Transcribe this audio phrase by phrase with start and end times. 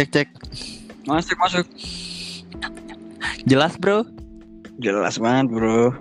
[0.00, 0.28] Cek cek.
[1.04, 1.66] Masuk masuk.
[3.44, 4.00] Jelas bro.
[4.80, 5.92] Jelas banget bro.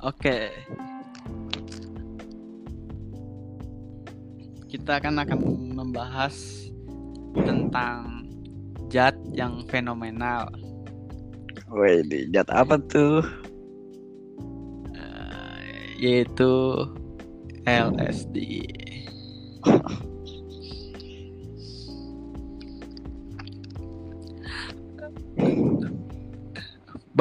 [0.00, 0.48] Oke.
[4.72, 5.36] Kita kan akan
[5.76, 6.32] membahas
[7.36, 8.24] tentang
[8.88, 10.48] zat yang fenomenal.
[11.68, 12.00] Woi,
[12.32, 13.20] jat apa tuh?
[14.96, 16.72] eh, yaitu
[17.68, 18.64] LSD.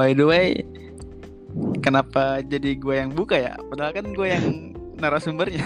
[0.01, 0.65] By the way,
[1.85, 3.53] kenapa jadi gue yang buka ya?
[3.69, 5.61] Padahal kan gue yang narasumbernya.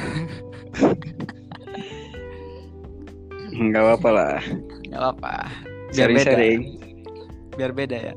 [3.56, 4.44] Enggak apa-apa lah.
[4.92, 5.34] Gak apa-apa.
[5.96, 6.36] Biar beda.
[6.36, 6.60] Sering-sering.
[7.56, 8.14] Biar beda ya.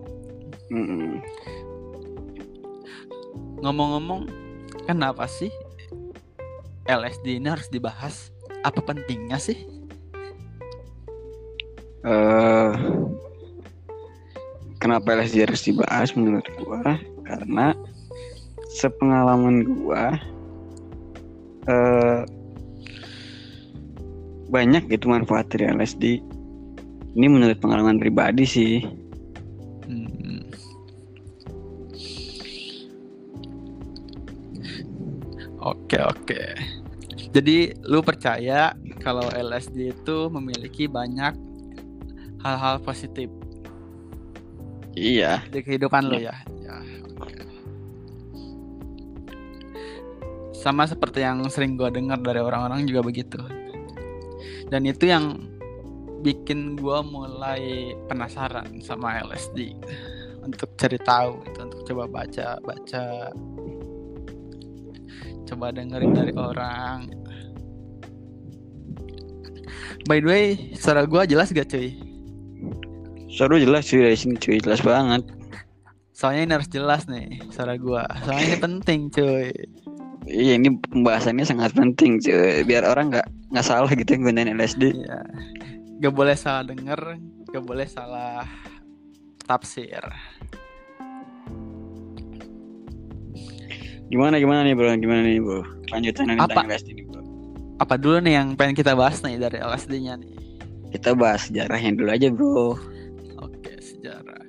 [3.62, 4.26] Ngomong-ngomong,
[4.90, 5.54] kenapa sih
[6.90, 8.34] LSD ini harus dibahas?
[8.66, 9.70] Apa pentingnya sih?
[12.02, 12.72] Eh,
[14.78, 16.98] kenapa LSD harus dibahas menurut gua?
[17.26, 17.74] Karena
[18.78, 20.16] sepengalaman gua
[21.68, 22.22] eh
[24.48, 26.24] banyak gitu manfaat dari LSD.
[27.12, 28.74] Ini menurut pengalaman pribadi sih.
[29.84, 30.40] Hmm.
[35.60, 36.42] Oke oke.
[37.28, 38.72] Jadi lu percaya
[39.04, 41.36] kalau LSD itu memiliki banyak
[42.40, 43.28] hal-hal positif
[44.96, 45.44] Iya.
[45.50, 46.34] di kehidupan lu ya?
[46.62, 46.78] Ya.
[47.20, 47.44] oke.
[50.56, 53.38] Sama seperti yang sering gua dengar dari orang-orang juga begitu.
[54.68, 55.48] Dan itu yang
[56.22, 59.76] bikin gua mulai penasaran sama LSD
[60.42, 63.04] untuk cari tahu itu untuk coba baca baca
[65.44, 67.12] coba dengerin dari orang
[70.08, 72.07] by the way suara gua jelas gak cuy
[73.38, 75.22] Seru jelas cuy dari sini cuy, jelas banget.
[76.10, 79.54] soalnya ini harus jelas nih suara gua soalnya ini penting cuy
[80.26, 84.92] Iya ini pembahasannya sangat penting cuy, biar orang nggak nggak salah gitu yang gunain LSD.
[84.92, 85.24] Iya.
[86.04, 87.16] Gak boleh salah denger,
[87.48, 88.44] gak boleh salah
[89.48, 90.04] tafsir.
[94.12, 95.64] Gimana gimana nih bro, gimana nih bro?
[95.96, 96.60] Lanjutan tentang Apa?
[96.68, 97.24] LSD nih bro.
[97.80, 100.32] Apa dulu nih yang pengen kita bahas nih dari LSD-nya nih?
[100.92, 102.76] Kita bahas sejarahnya dulu aja bro.
[103.98, 104.42] Sejarah.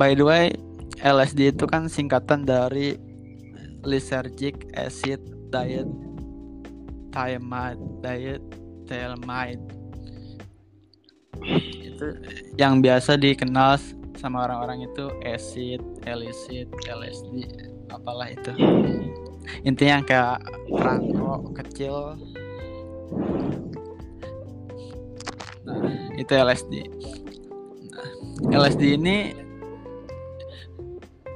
[0.00, 0.56] By the way,
[1.04, 2.96] LSD itu kan singkatan dari
[3.84, 5.20] lysergic acid
[5.52, 5.88] diet
[7.12, 8.44] thiamide diet
[8.84, 9.60] thiamide
[12.00, 12.06] itu
[12.56, 13.76] yang biasa dikenal
[14.16, 17.48] sama orang-orang itu acid, illicit, LSD,
[17.88, 18.52] apalah itu.
[19.64, 20.38] Intinya yang kayak
[20.68, 21.94] perangko kecil.
[25.64, 25.80] Nah,
[26.20, 26.72] itu LSD.
[28.48, 29.36] LSD ini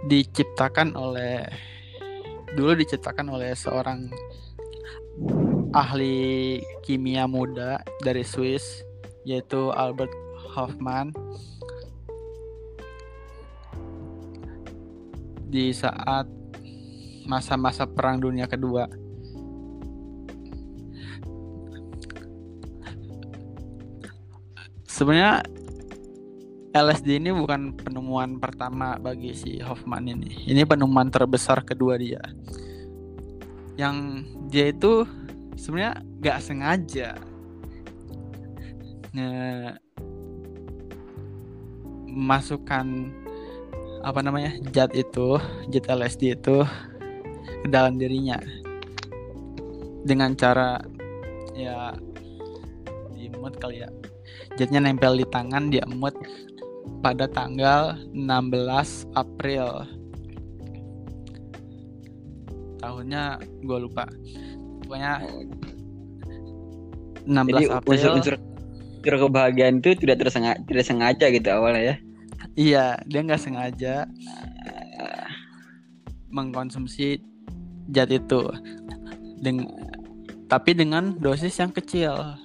[0.09, 1.45] diciptakan oleh
[2.57, 4.09] dulu diciptakan oleh seorang
[5.77, 8.81] ahli kimia muda dari Swiss
[9.29, 10.13] yaitu Albert
[10.57, 11.13] Hoffman
[15.53, 16.25] di saat
[17.29, 18.89] masa-masa Perang Dunia Kedua.
[24.89, 25.43] Sebenarnya
[26.75, 30.43] LSD ini bukan penemuan pertama bagi si Hoffman ini.
[30.51, 32.19] Ini penemuan terbesar kedua dia.
[33.79, 35.07] Yang dia itu
[35.55, 37.15] sebenarnya nggak sengaja
[42.11, 43.15] masukkan
[44.03, 45.39] apa namanya zat itu,
[45.71, 46.67] zat LSD itu
[47.63, 48.43] ke dalam dirinya
[50.03, 50.83] dengan cara
[51.55, 51.95] ya
[53.15, 53.89] diemut kali ya
[54.59, 56.13] zatnya nempel di tangan dia emut
[57.05, 59.85] pada tanggal 16 April.
[62.81, 64.05] Tahunnya gue lupa.
[64.85, 65.21] Pokoknya
[67.25, 67.93] 16 Jadi April.
[67.93, 68.35] unsur-unsur
[69.05, 71.97] unsur kebahagiaan itu tidak tersengaja, tidak sengaja gitu awalnya ya.
[72.55, 74.09] iya dia nggak sengaja
[76.33, 77.21] mengkonsumsi
[77.93, 78.49] zat itu.
[79.41, 79.69] Deng
[80.49, 82.37] tapi dengan dosis yang kecil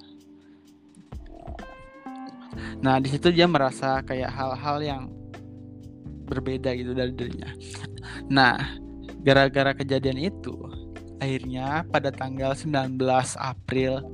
[2.82, 5.04] nah di situ dia merasa kayak hal-hal yang
[6.30, 7.50] berbeda gitu dari dirinya.
[8.30, 8.78] Nah
[9.26, 10.56] gara-gara kejadian itu
[11.20, 12.96] akhirnya pada tanggal 19
[13.36, 14.06] April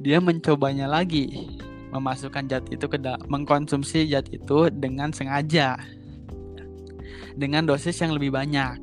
[0.00, 1.48] dia mencobanya lagi
[1.90, 5.80] memasukkan zat itu ke mengkonsumsi zat itu dengan sengaja
[7.34, 8.76] dengan dosis yang lebih banyak.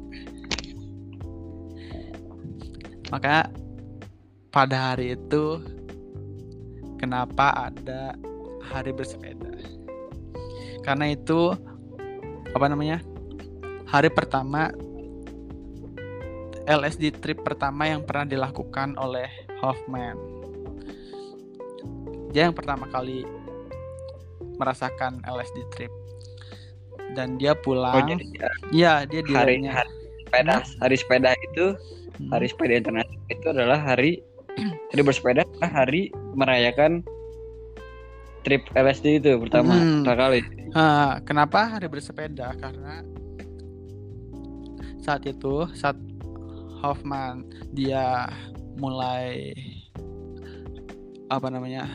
[3.08, 3.48] Maka
[4.52, 5.62] pada hari itu
[7.00, 8.18] kenapa ada
[8.68, 9.52] hari bersepeda.
[10.84, 11.52] Karena itu
[12.52, 13.04] apa namanya?
[13.88, 14.72] Hari pertama
[16.68, 19.28] LSD trip pertama yang pernah dilakukan oleh
[19.64, 20.16] Hoffman.
[22.36, 23.24] Dia yang pertama kali
[24.60, 25.92] merasakan LSD trip.
[27.16, 28.04] Dan dia Oh, pulang.
[28.04, 29.90] jadi ya, Iya, dia hari hari
[30.28, 31.66] sepeda hari sepeda itu
[32.18, 32.34] Hmm.
[32.34, 34.12] hari sepeda internasional itu adalah hari
[34.92, 37.06] hari bersepeda hari merayakan
[38.42, 40.04] trip LSD itu pertama Hmm.
[40.06, 40.42] kali.
[40.72, 42.54] Ah, kenapa hari bersepeda?
[42.56, 43.02] Karena
[45.02, 45.96] saat itu saat
[46.84, 48.28] Hoffman dia
[48.78, 49.56] mulai
[51.28, 51.88] apa namanya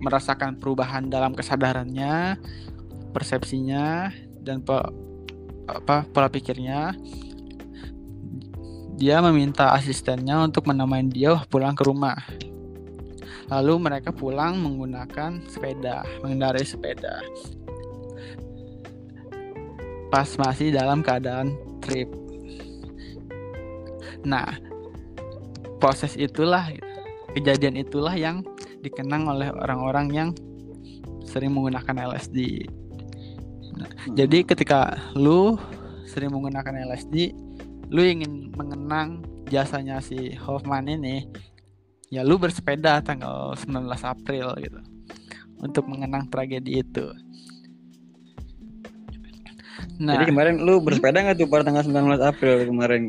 [0.00, 2.40] merasakan perubahan dalam kesadarannya,
[3.12, 4.92] persepsinya dan pe-
[5.68, 6.96] apa pola pikirnya.
[8.96, 12.16] Dia meminta asistennya untuk menemani dia pulang ke rumah.
[13.50, 17.18] Lalu mereka pulang menggunakan sepeda, mengendarai sepeda
[20.10, 22.10] pas masih dalam keadaan trip.
[24.26, 24.58] Nah,
[25.78, 26.66] proses itulah
[27.32, 28.42] kejadian itulah yang
[28.82, 30.28] dikenang oleh orang-orang yang
[31.24, 32.66] sering menggunakan LSD.
[33.78, 35.54] Nah, Jadi ketika lu
[36.10, 37.30] sering menggunakan LSD,
[37.94, 41.30] lu ingin mengenang jasanya si Hoffman ini,
[42.10, 44.80] ya lu bersepeda tanggal 19 April gitu
[45.62, 47.06] untuk mengenang tragedi itu.
[50.00, 53.02] Nah, Jadi kemarin lu bersepeda nggak tuh pada tanggal 19 April kemarin?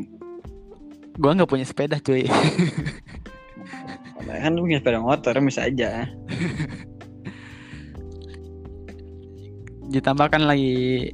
[1.19, 2.25] gua nggak punya sepeda cuy.
[4.31, 6.07] Kan lu punya sepeda motor bisa aja.
[9.91, 11.11] Ditambahkan lagi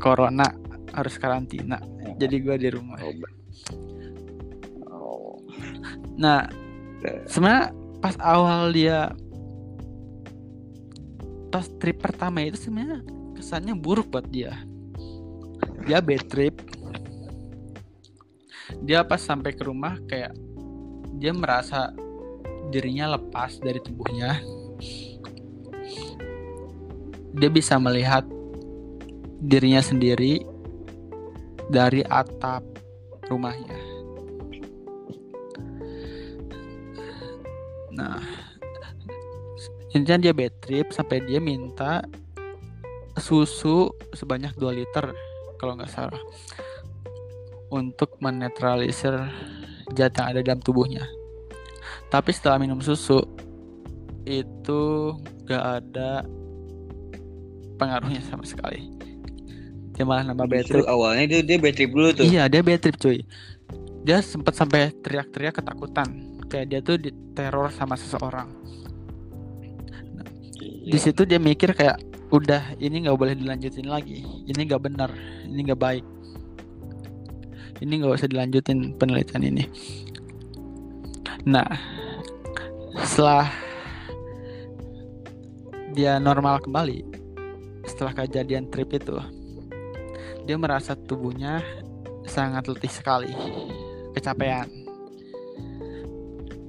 [0.00, 0.48] corona
[0.96, 1.78] harus karantina.
[2.00, 2.26] Ya.
[2.26, 2.96] Jadi gua di rumah.
[3.04, 3.12] Oh,
[4.88, 5.36] Oh.
[6.16, 6.48] Nah,
[7.26, 9.10] sebenarnya pas awal dia
[11.50, 13.00] pas trip pertama itu sebenarnya
[13.36, 14.52] kesannya buruk buat dia.
[15.86, 16.56] Dia bad trip.
[18.82, 20.34] Dia pas sampai ke rumah kayak
[21.16, 21.94] dia merasa
[22.74, 24.42] dirinya lepas dari tubuhnya.
[27.36, 28.24] Dia bisa melihat
[29.40, 30.42] dirinya sendiri
[31.70, 32.64] dari atap
[33.28, 33.75] rumahnya.
[37.96, 38.20] Nah,
[39.96, 42.04] intinya dia bad trip sampai dia minta
[43.16, 45.16] susu sebanyak 2 liter
[45.56, 46.20] kalau nggak salah
[47.72, 49.16] untuk menetralisir
[49.96, 51.08] zat yang ada dalam tubuhnya.
[52.12, 53.24] Tapi setelah minum susu
[54.26, 55.14] itu
[55.46, 56.22] nggak ada
[57.80, 58.92] pengaruhnya sama sekali.
[59.96, 60.84] Dia malah nambah bad trip.
[60.84, 62.24] awalnya dia dia bad trip dulu tuh.
[62.28, 63.24] Iya, dia bad trip cuy.
[64.04, 66.35] Dia sempat sampai teriak-teriak ketakutan.
[66.56, 68.48] Kayak dia tuh diteror sama seseorang.
[70.56, 70.88] Iya.
[70.88, 72.00] Di situ dia mikir kayak
[72.32, 74.24] udah ini nggak boleh dilanjutin lagi.
[74.24, 75.12] Ini nggak benar.
[75.44, 76.04] Ini nggak baik.
[77.84, 79.68] Ini nggak usah dilanjutin penelitian ini.
[81.44, 81.68] Nah,
[83.04, 83.52] setelah
[85.92, 87.04] dia normal kembali,
[87.84, 89.20] setelah kejadian trip itu,
[90.48, 91.60] dia merasa tubuhnya
[92.24, 93.36] sangat letih sekali,
[94.16, 94.85] kecapean.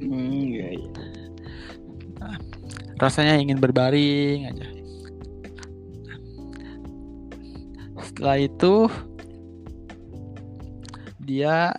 [0.07, 0.91] Hmm, iya, iya.
[2.97, 4.67] rasanya ingin berbaring aja.
[8.01, 8.89] Setelah itu
[11.21, 11.75] dia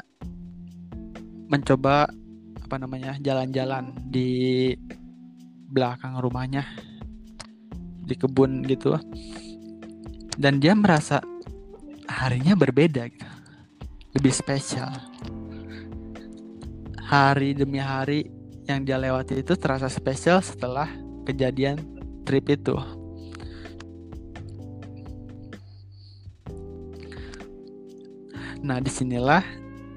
[1.49, 2.13] mencoba
[2.69, 4.77] apa namanya jalan-jalan di
[5.73, 6.69] belakang rumahnya
[8.05, 8.97] di kebun gitu
[10.37, 11.25] dan dia merasa
[12.09, 13.29] harinya berbeda gitu
[14.17, 14.93] lebih spesial
[17.09, 18.29] hari demi hari
[18.69, 20.93] yang dia lewati itu terasa spesial setelah
[21.25, 21.81] kejadian
[22.29, 22.77] trip itu.
[28.61, 29.41] Nah di sinilah,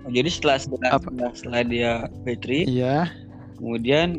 [0.01, 1.13] Oh, jadi setelah setelah, Apa?
[1.13, 1.91] setelah, setelah dia
[2.41, 3.11] trip, iya,
[3.59, 4.17] kemudian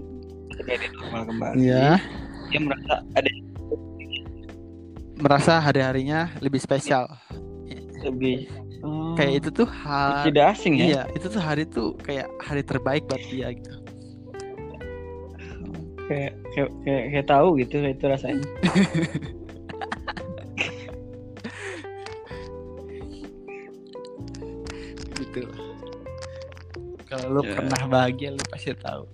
[0.54, 1.90] ketika dia normal kembali, iya,
[2.54, 3.30] dia merasa ada
[5.18, 7.08] merasa hari-harinya lebih spesial.
[8.02, 8.50] lebih
[8.82, 10.84] oh, Kayak itu tuh hal, tidak asing ya.
[10.84, 13.72] iya, itu tuh hari tuh kayak hari terbaik buat dia gitu.
[16.02, 18.44] Kayak, kayak kayak kayak tahu gitu itu rasanya.
[25.16, 25.42] Gitu.
[27.06, 27.54] Kalau lu Ya.
[27.56, 29.04] pernah bahagia, lu pasti tahu.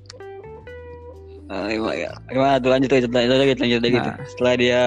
[1.48, 2.12] Oh, gimana, ya?
[2.28, 4.02] gimana tuh lanjut lanjut lanjut lanjut lanjut.
[4.04, 4.16] Nah.
[4.28, 4.80] Setelah dia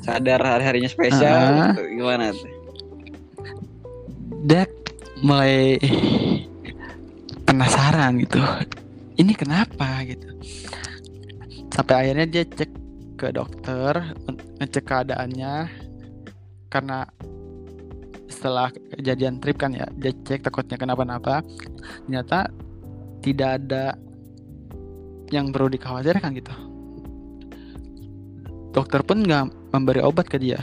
[0.00, 1.76] sadar hari-harinya spesial, Ah.
[1.76, 2.51] gitu, gimana tuh?
[4.42, 4.66] Dia
[5.22, 5.78] mulai
[7.46, 8.42] penasaran gitu.
[9.14, 10.26] Ini kenapa gitu?
[11.70, 12.70] Sampai akhirnya dia cek
[13.14, 14.02] ke dokter
[14.58, 15.70] ngecek keadaannya.
[16.66, 17.06] Karena
[18.26, 21.46] setelah kejadian trip kan ya dia cek takutnya kenapa-napa.
[22.04, 22.50] Ternyata
[23.22, 23.94] tidak ada
[25.30, 26.54] yang perlu dikhawatirkan gitu.
[28.74, 30.58] Dokter pun nggak memberi obat ke dia.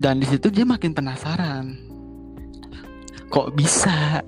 [0.00, 1.93] Dan di situ dia makin penasaran
[3.34, 4.22] kok bisa?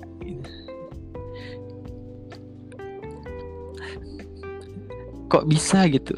[5.31, 6.11] Kok bisa gitu?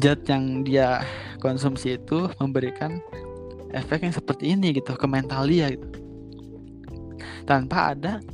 [0.00, 1.04] Zat yang dia
[1.44, 2.96] konsumsi itu memberikan
[3.76, 5.84] efek yang seperti ini gitu ke mental dia gitu.
[7.44, 8.24] Tanpa ada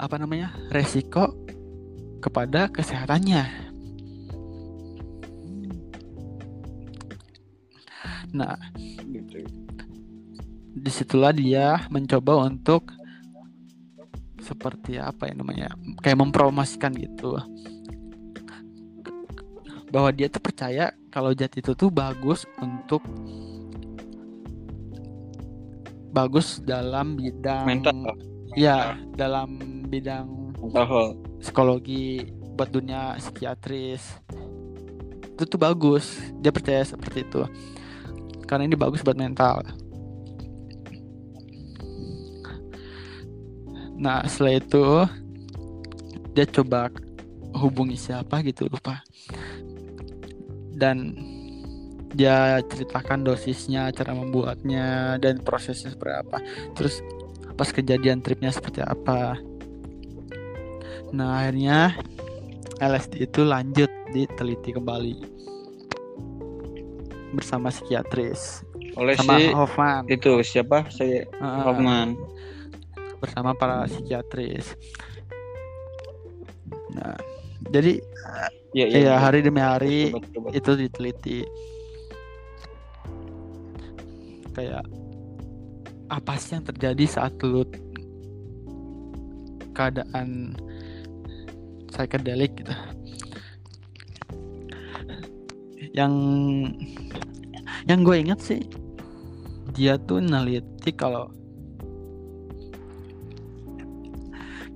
[0.00, 1.36] apa namanya resiko
[2.24, 3.44] kepada kesehatannya.
[8.32, 8.56] Nah
[10.86, 12.94] di situlah dia mencoba untuk
[14.38, 17.34] seperti apa ya namanya kayak mempromosikan gitu.
[19.90, 23.02] Bahwa dia tuh percaya kalau zat itu tuh bagus untuk
[26.14, 28.14] bagus dalam bidang mental.
[28.54, 29.58] Ya dalam
[29.90, 34.22] bidang mental psikologi buat dunia psikiatris.
[35.34, 36.14] Itu tuh bagus.
[36.38, 37.42] Dia percaya seperti itu.
[38.46, 39.66] Karena ini bagus buat mental
[43.96, 44.84] nah setelah itu
[46.36, 46.92] dia coba
[47.56, 49.00] hubungi siapa gitu lupa.
[50.76, 51.16] Dan
[52.12, 56.38] dia ceritakan dosisnya cara membuatnya dan prosesnya seperti apa.
[56.76, 57.00] Terus
[57.56, 59.40] pas kejadian tripnya seperti apa.
[61.16, 61.96] Nah akhirnya
[62.76, 65.16] LSD itu lanjut diteliti kembali.
[67.32, 68.60] Bersama psikiatris.
[68.96, 70.04] Oleh sama si Hoffman.
[70.08, 70.88] itu siapa?
[70.88, 72.16] Saya Heeh, Hoffman
[73.18, 74.76] bersama para psikiatris.
[76.94, 77.16] Nah
[77.72, 77.98] jadi
[78.76, 80.52] ya ya hari demi hari Obat- obat.
[80.54, 81.38] itu diteliti
[84.54, 84.84] kayak
[86.06, 87.66] apa sih yang terjadi saat lu
[89.74, 90.54] keadaan
[91.90, 92.72] psychedelic gitu
[95.96, 96.12] yang
[97.88, 98.60] yang gue ingat sih
[99.72, 101.28] dia tuh neliti kalau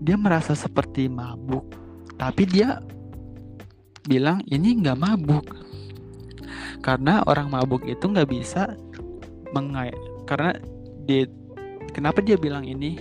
[0.01, 1.65] dia merasa seperti mabuk
[2.17, 2.81] tapi dia
[4.05, 5.45] bilang ini nggak mabuk.
[6.81, 8.73] Karena orang mabuk itu nggak bisa
[9.53, 10.57] mengait karena
[11.05, 11.29] di
[11.93, 12.97] kenapa dia bilang ini?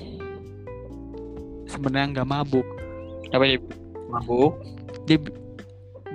[1.68, 2.68] Sebenarnya nggak mabuk.
[3.32, 3.60] Apa dia
[4.12, 4.60] mabuk?
[5.08, 5.18] Dia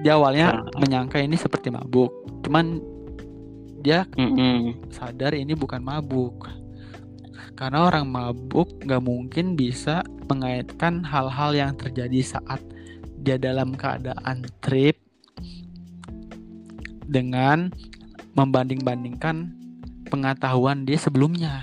[0.05, 0.81] dia awalnya Ah.
[0.81, 2.12] menyangka ini seperti mabuk
[2.45, 2.76] cuman
[3.81, 4.76] dia Mm-mm.
[4.93, 6.45] sadar ini bukan mabuk
[7.55, 12.59] karena orang mabuk nggak mungkin bisa mengaitkan hal-hal yang terjadi saat
[13.23, 14.99] dia dalam keadaan trip
[17.07, 17.71] dengan
[18.35, 19.55] membanding-bandingkan
[20.11, 21.63] pengetahuan dia sebelumnya.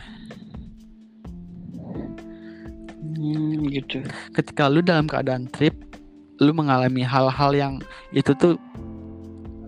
[3.22, 4.02] Hmm, gitu.
[4.34, 5.76] Ketika lu dalam keadaan trip
[6.42, 7.74] lu mengalami hal-hal yang
[8.16, 8.58] itu tuh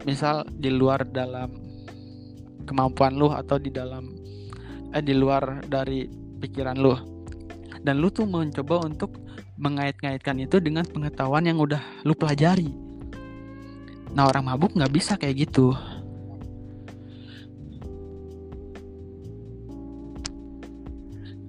[0.09, 1.53] misal di luar dalam
[2.65, 4.22] kemampuan lu atau di dalam
[4.93, 6.05] eh di luar dari
[6.39, 6.93] pikiran lu.
[7.83, 9.19] Dan lu tuh mencoba untuk
[9.57, 12.69] mengait-ngaitkan itu dengan pengetahuan yang udah lu pelajari.
[14.13, 15.73] Nah orang mabuk nggak bisa kayak gitu.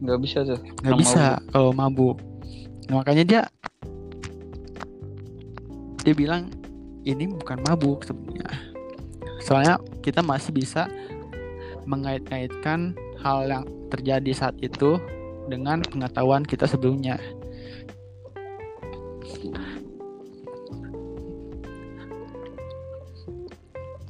[0.04, 0.60] Nggak bisa tuh.
[0.84, 2.20] Nggak bisa kalau mabuk.
[2.88, 3.42] Nah, makanya dia
[6.04, 6.52] dia bilang
[7.04, 8.48] ini bukan mabuk sebenarnya.
[9.44, 10.88] Soalnya kita masih bisa
[11.84, 15.00] mengait-ngaitkan hal yang terjadi saat itu
[15.48, 17.16] dengan pengetahuan kita sebelumnya.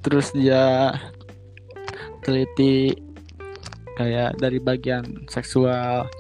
[0.04, 0.92] Terus dia
[2.20, 2.92] teliti
[3.96, 6.10] kayak dari bagian seksual.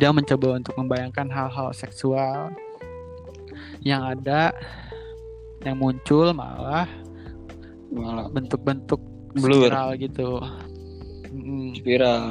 [0.00, 2.54] Dia mencoba untuk membayangkan hal-hal seksual
[3.84, 4.54] yang ada
[5.66, 6.88] yang muncul malah
[7.92, 8.98] malah bentuk-bentuk
[9.36, 9.68] Blur.
[10.00, 10.40] gitu
[11.32, 12.22] Mm, spiral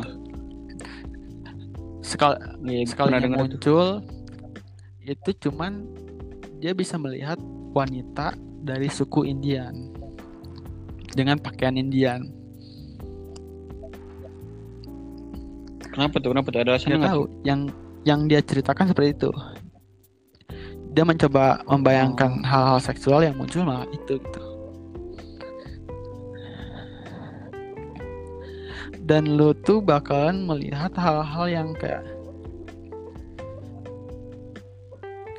[2.05, 4.05] sekal Iya, sekali muncul
[5.01, 5.89] itu cuman
[6.61, 7.41] dia bisa melihat
[7.73, 9.73] wanita dari suku Indian.
[11.11, 12.23] Dengan pakaian Indian.
[15.91, 16.31] Kenapa tuh?
[16.31, 16.59] Kenapa tuh?
[16.61, 17.23] Ada alasannya Nggak tahu.
[17.43, 17.59] yang
[18.07, 19.31] yang dia ceritakan seperti itu.
[20.93, 24.40] Dia mencoba membayangkan hal-hal seksual yang muncul malah itu gitu
[29.05, 32.05] dan lu tuh bakalan melihat hal-hal yang kayak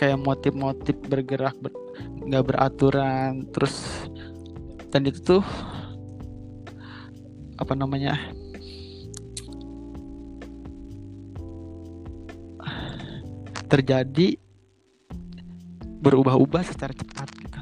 [0.03, 1.79] kayak motif-motif bergerak ber-
[2.27, 4.07] nggak beraturan terus
[4.91, 5.45] dan itu tuh
[7.57, 8.19] apa namanya
[13.73, 14.37] terjadi
[16.03, 17.61] berubah-ubah secara cepat gitu.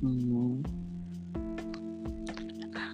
[0.00, 0.75] Hmm.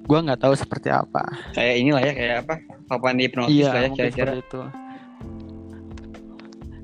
[0.02, 1.22] Gua nggak tahu seperti apa.
[1.52, 2.54] Kayak inilah ya kayak apa?
[2.86, 4.32] Papan hipnotis Iya, lah ya kira-kira.
[4.36, 4.60] itu.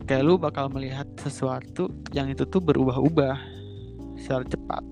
[0.04, 3.36] Kayak lu bakal melihat sesuatu yang itu tuh berubah-ubah
[4.16, 4.84] secara cepat.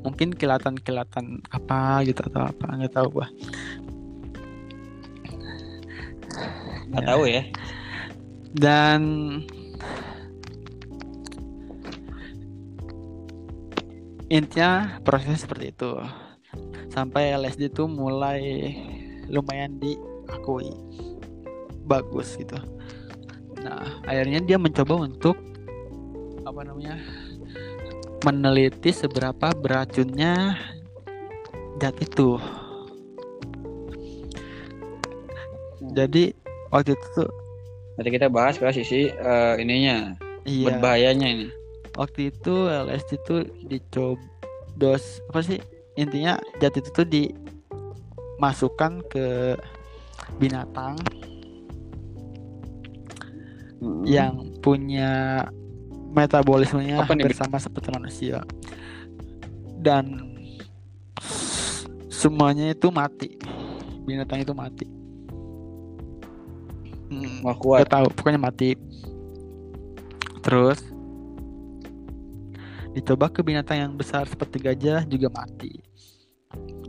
[0.00, 3.28] Mungkin kilatan-kilatan apa gitu atau apa nggak tahu gua.
[6.88, 7.08] Nggak Ya.
[7.08, 7.42] tahu ya.
[8.50, 9.00] Dan
[14.30, 15.92] intinya proses seperti itu.
[16.90, 18.72] Sampai LSD itu mulai
[19.26, 20.70] lumayan diakui
[21.86, 22.56] bagus gitu.
[23.60, 25.36] Nah, akhirnya dia mencoba untuk
[26.46, 26.96] apa namanya?
[28.20, 30.52] meneliti seberapa beracunnya
[31.80, 32.36] zat itu.
[35.96, 36.36] Jadi
[36.68, 37.30] waktu itu tuh
[37.96, 41.48] Nanti kita bahas ke sisi eh, ininya, iya berbahayanya ini.
[41.98, 44.22] Waktu itu LSD itu dicoba
[44.78, 45.58] dos apa sih
[45.98, 49.58] intinya zat itu tuh dimasukkan ke
[50.38, 50.96] binatang
[53.80, 54.04] Hmm.
[54.04, 55.48] yang punya
[56.12, 58.44] metabolismenya Apa nih, sama seperti manusia.
[59.80, 60.36] Dan
[62.12, 63.40] semuanya itu mati.
[64.04, 64.84] Binatang itu mati.
[67.08, 67.88] Hmm, Wah kuat.
[67.88, 68.76] Gak tahu pokoknya mati.
[70.44, 70.84] Terus
[72.94, 75.78] dicoba ke binatang yang besar seperti gajah juga mati.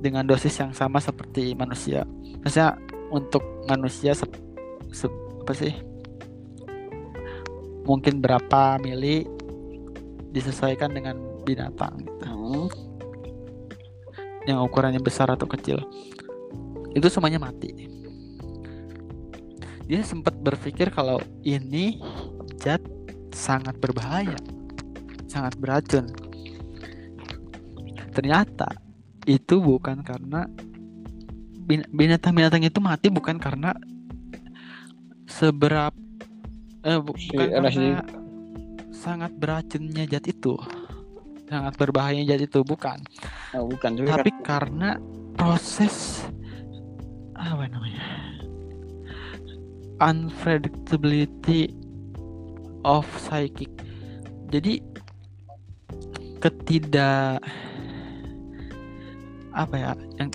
[0.01, 2.01] Dengan dosis yang sama seperti manusia.
[2.41, 2.77] Maksudnya
[3.13, 4.41] untuk manusia sep-
[4.89, 5.73] sep- apa sih?
[7.85, 9.29] Mungkin berapa mili
[10.31, 12.25] disesuaikan dengan binatang gitu.
[12.25, 12.69] Hmm.
[14.49, 15.77] yang ukurannya besar atau kecil.
[16.97, 17.69] Itu semuanya mati.
[19.85, 22.01] Dia sempat berpikir kalau ini
[22.57, 22.81] zat
[23.29, 24.33] sangat berbahaya
[25.31, 26.11] sangat beracun.
[28.11, 28.67] Ternyata
[29.23, 30.43] itu bukan karena
[31.63, 33.71] bin- binatang-binatang itu mati bukan karena
[35.23, 35.95] seberapa
[36.83, 38.03] eh, bu- Si bukan karena
[38.91, 40.59] sangat beracunnya zat itu.
[41.47, 42.99] Sangat berbahayanya zat itu bukan.
[43.55, 44.19] Oh, bukan juga.
[44.19, 44.99] Tapi karena
[45.39, 46.27] proses
[47.39, 48.03] apa namanya
[50.03, 51.71] unpredictability
[52.83, 53.69] of psychic.
[54.51, 54.90] Jadi
[56.41, 57.37] ketidak
[59.51, 60.29] apa ya yang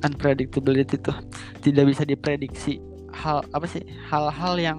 [0.00, 1.12] unpredictability itu
[1.60, 2.78] tidak bisa diprediksi
[3.10, 4.78] hal apa sih hal-hal yang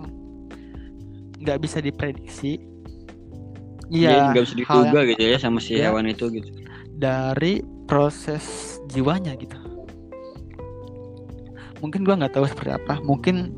[1.37, 2.61] nggak bisa diprediksi
[3.91, 5.91] dia Iya, nggak bisa hal diduga yang- gitu ya sama si Ya.
[5.91, 6.47] hewan itu gitu.
[6.95, 8.45] dari proses
[8.87, 9.57] jiwanya gitu.
[11.81, 13.01] Mungkin gua nggak tahu seperti apa.
[13.01, 13.57] Mungkin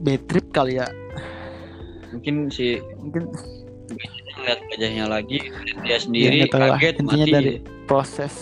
[0.00, 0.86] bad trip kali ya.
[2.14, 3.26] Mungkin si Mungkin
[4.46, 6.78] lihat gajahnya lagi, lihat dia sendiri nggak tahu lah.
[6.78, 7.34] kaget Intinya mati.
[7.34, 8.34] dari- proses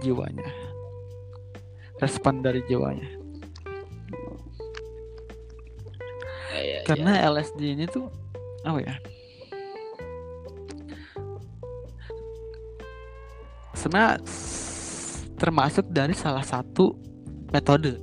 [0.00, 0.48] jiwanya.
[1.96, 3.08] Respon dari jiwanya.
[6.50, 7.32] Ya, ya, Karena ya.
[7.32, 8.08] LSD ini tuh
[8.64, 8.94] apa ya?
[13.72, 14.20] Sebenarnya
[15.40, 16.92] termasuk dari salah satu
[17.48, 17.96] metode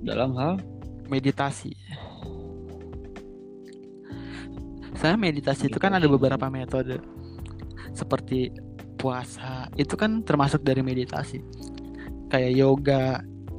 [0.00, 0.56] dalam hal
[1.08, 1.72] meditasi.
[4.94, 7.02] Saya meditasi itu kan ada beberapa metode.
[7.92, 8.50] Seperti
[8.96, 11.44] puasa, itu kan termasuk dari meditasi.
[12.32, 13.04] Kayak yoga,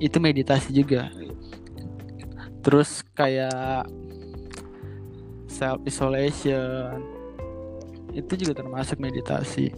[0.02, 1.14] itu meditasi juga.
[2.66, 3.86] Terus kayak
[5.46, 6.98] self isolation,
[8.16, 9.70] itu juga termasuk meditasi.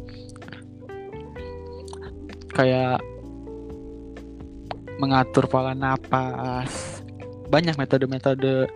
[2.53, 3.03] Kayak
[4.97, 6.96] mengatur pola napas.
[7.47, 8.67] Banyak metode-metode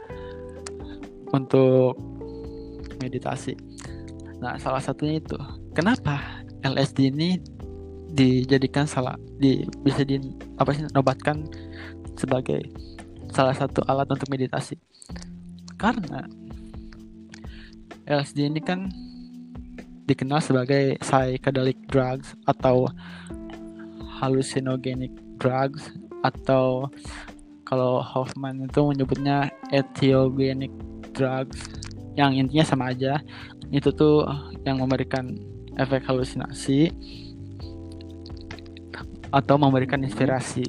[1.32, 1.96] untuk
[3.00, 3.56] meditasi.
[4.40, 5.38] Nah, salah satunya itu.
[5.72, 7.40] Kenapa LSD ini
[8.12, 10.20] dijadikan salah di bisa di
[10.60, 11.48] apa sih nobatkan
[12.20, 12.68] sebagai
[13.32, 14.76] salah satu alat untuk meditasi?
[15.80, 16.28] Karena
[18.06, 18.92] LSD ini kan
[20.06, 22.90] dikenal sebagai psychedelic drugs atau
[24.20, 26.92] hallucinogenic drugs atau
[27.72, 30.76] kalau Hoffman itu menyebutnya entheogenic
[31.16, 31.72] drugs
[32.20, 33.24] yang intinya sama aja
[33.72, 34.28] itu tuh
[34.68, 35.40] yang memberikan
[35.80, 36.92] efek halusinasi
[39.32, 40.68] atau memberikan inspirasi.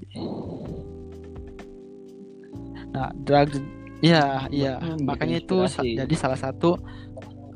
[2.94, 3.58] Nah, drugs
[3.98, 5.58] ya, iya, Memberikan makanya itu
[5.98, 6.78] jadi salah satu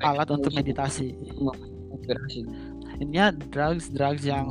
[0.02, 1.14] alat untuk meditasi.
[1.94, 2.42] Inspirasi.
[2.98, 4.50] Intinya drugs drugs yang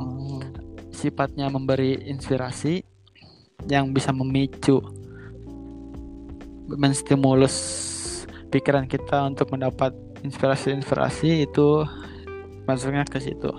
[0.88, 2.95] sifatnya memberi inspirasi
[3.66, 4.78] yang bisa memicu
[6.66, 7.54] menstimulus
[8.50, 11.86] pikiran kita untuk mendapat inspirasi-inspirasi itu
[12.66, 13.50] masuknya ke situ.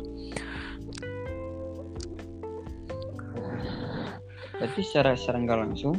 [4.57, 5.95] Berarti secara secara nggak langsung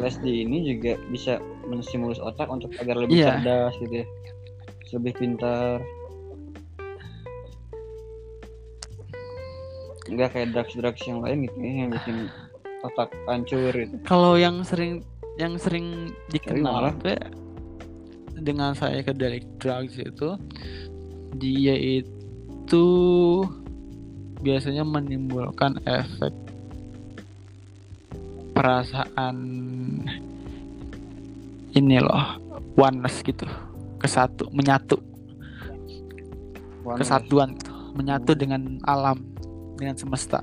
[0.00, 1.36] LSD ini juga bisa
[1.68, 3.38] menstimulus otak untuk agar lebih Iya.
[3.38, 4.06] cerdas gitu ya.
[4.96, 5.84] Lebih pintar.
[10.08, 12.16] Enggak kayak drugs-drugs yang lain gitu ya yang bikin
[12.84, 13.74] otak hancur.
[14.06, 15.02] Kalau yang sering
[15.38, 17.26] yang sering dikenal tuh ya,
[18.38, 20.34] dengan psychedelic drugs itu
[21.38, 22.86] dia itu
[24.42, 26.30] biasanya menimbulkan efek
[28.54, 29.36] perasaan
[31.74, 32.38] ini loh
[32.78, 33.46] oneness gitu
[33.98, 34.98] kesatu menyatu
[36.82, 37.72] Warna- kesatuan gitu.
[37.94, 39.18] menyatu dengan alam
[39.78, 40.42] dengan semesta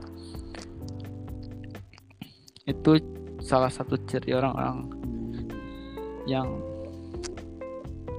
[2.65, 2.97] itu
[3.45, 4.89] salah satu ciri orang-orang
[6.25, 6.49] yang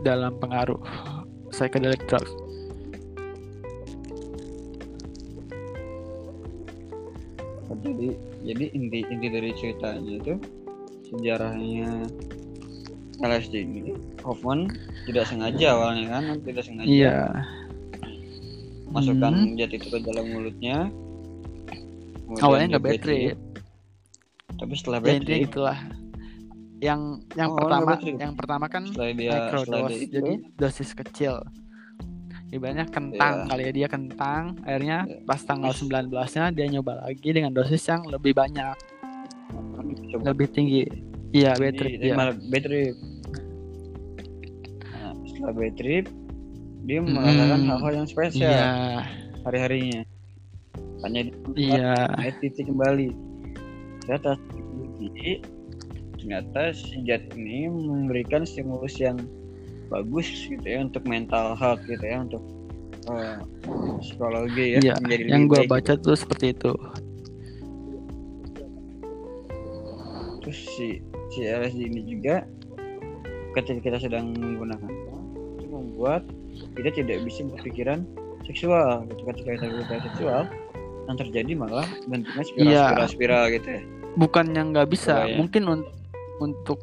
[0.06, 0.78] dalam pengaruh
[1.50, 2.30] psychedelic drugs.
[7.86, 8.14] Jadi
[8.46, 10.34] jadi inti inti dari ceritanya itu
[11.10, 12.06] sejarahnya
[13.18, 14.70] LSD ini Hoffman
[15.10, 17.18] tidak sengaja awalnya kan tidak sengaja iya.
[18.94, 19.58] masukkan Hmm.
[19.58, 20.86] zat itu ke dalam mulutnya.
[22.42, 23.45] Awalnya nggak bad trip
[24.56, 25.78] tapi setelah ya trip gitulah.
[26.76, 27.00] Yang
[27.36, 31.40] yang Oh, pertama yang pertama kan dia microdose dia jadi dosis kecil.
[32.46, 33.48] Ibaratnya kentang Iya.
[33.50, 34.42] kali ya dia kentang.
[34.62, 35.24] Akhirnya Iya.
[35.26, 38.76] pas tanggal Terus- 19 nya dia nyoba lagi dengan dosis yang lebih banyak.
[40.14, 40.84] Coba lebih tinggi.
[41.34, 42.94] Iya trip dia iya malah trip.
[44.84, 46.06] Nah, setelah trip
[46.86, 48.46] dia merasakan hal-hal yang spesial.
[48.46, 48.70] Iya.
[49.42, 50.00] Hari-harinya.
[51.02, 51.20] Hanya
[51.58, 51.92] iya.
[52.14, 53.25] naik titik kembali
[54.06, 54.38] ternyata
[55.02, 55.42] jadi
[56.16, 59.18] ternyata si zat ini memberikan stimulus yang
[59.90, 62.42] bagus gitu ya untuk mental health gitu ya untuk
[63.10, 63.38] eh,
[64.02, 65.68] psikologi ya iya menjadi yang baik.
[65.70, 66.72] baca tuh seperti itu.
[70.42, 70.88] Terus si
[71.34, 72.46] si LSD ini juga
[73.58, 74.90] ketika kita sedang menggunakan
[75.58, 76.22] itu membuat
[76.78, 78.06] kita tidak bisa berpikiran
[78.46, 79.02] seksual.
[79.10, 80.42] Gitu ketika kita berpikiran seksual
[81.06, 82.82] yang terjadi malah bentuknya spiral Iya.
[82.90, 83.82] spiral spiral gitu ya
[84.16, 85.36] bukan yang nggak bisa Kebayang.
[85.38, 85.90] mungkin un-
[86.38, 86.80] untuk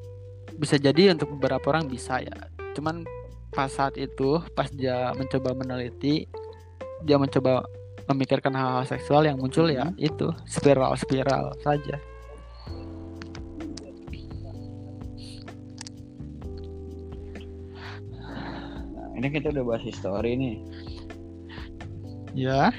[0.54, 2.38] bisa jadi untuk beberapa orang bisa ya
[2.74, 3.02] cuman
[3.50, 6.30] pas saat itu pas dia mencoba meneliti
[7.02, 7.66] dia mencoba
[8.06, 9.98] memikirkan hal-hal seksual yang muncul ya Mhm.
[10.00, 11.98] itu spiral spiral saja
[18.94, 20.56] nah, ini kita udah bahas histori nih
[22.34, 22.70] ya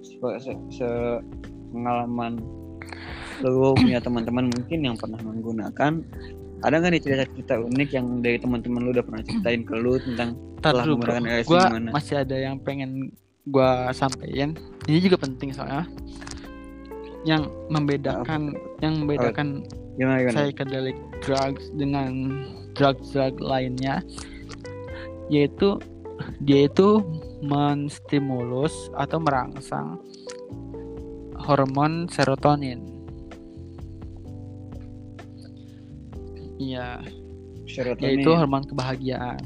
[0.00, 1.22] se, se, se-
[1.74, 2.38] pengalaman
[3.42, 5.92] lu punya teman-teman mungkin yang pernah menggunakan.
[6.64, 10.38] Ada nggak nih cerita-cerita unik yang dari teman-teman lu udah pernah ceritain ke lu tentang
[10.64, 11.90] Telah menggunakan LSD gua gimana?
[11.92, 13.12] masih ada yang pengen
[13.50, 14.56] gua sampaikan.
[14.88, 15.84] Ini juga penting soalnya.
[17.28, 19.68] Yang membedakan yang membedakan
[20.00, 20.36] gimana gimana?
[20.40, 22.10] psychedelic drugs dengan
[22.72, 24.00] drug-drug lainnya
[25.28, 25.80] yaitu
[26.44, 27.00] dia itu
[27.44, 30.00] menstimulus atau merangsang
[31.44, 32.80] hormon serotonin.
[36.58, 37.04] Iya,
[37.68, 39.42] serotonin yaitu hormon kebahagiaan.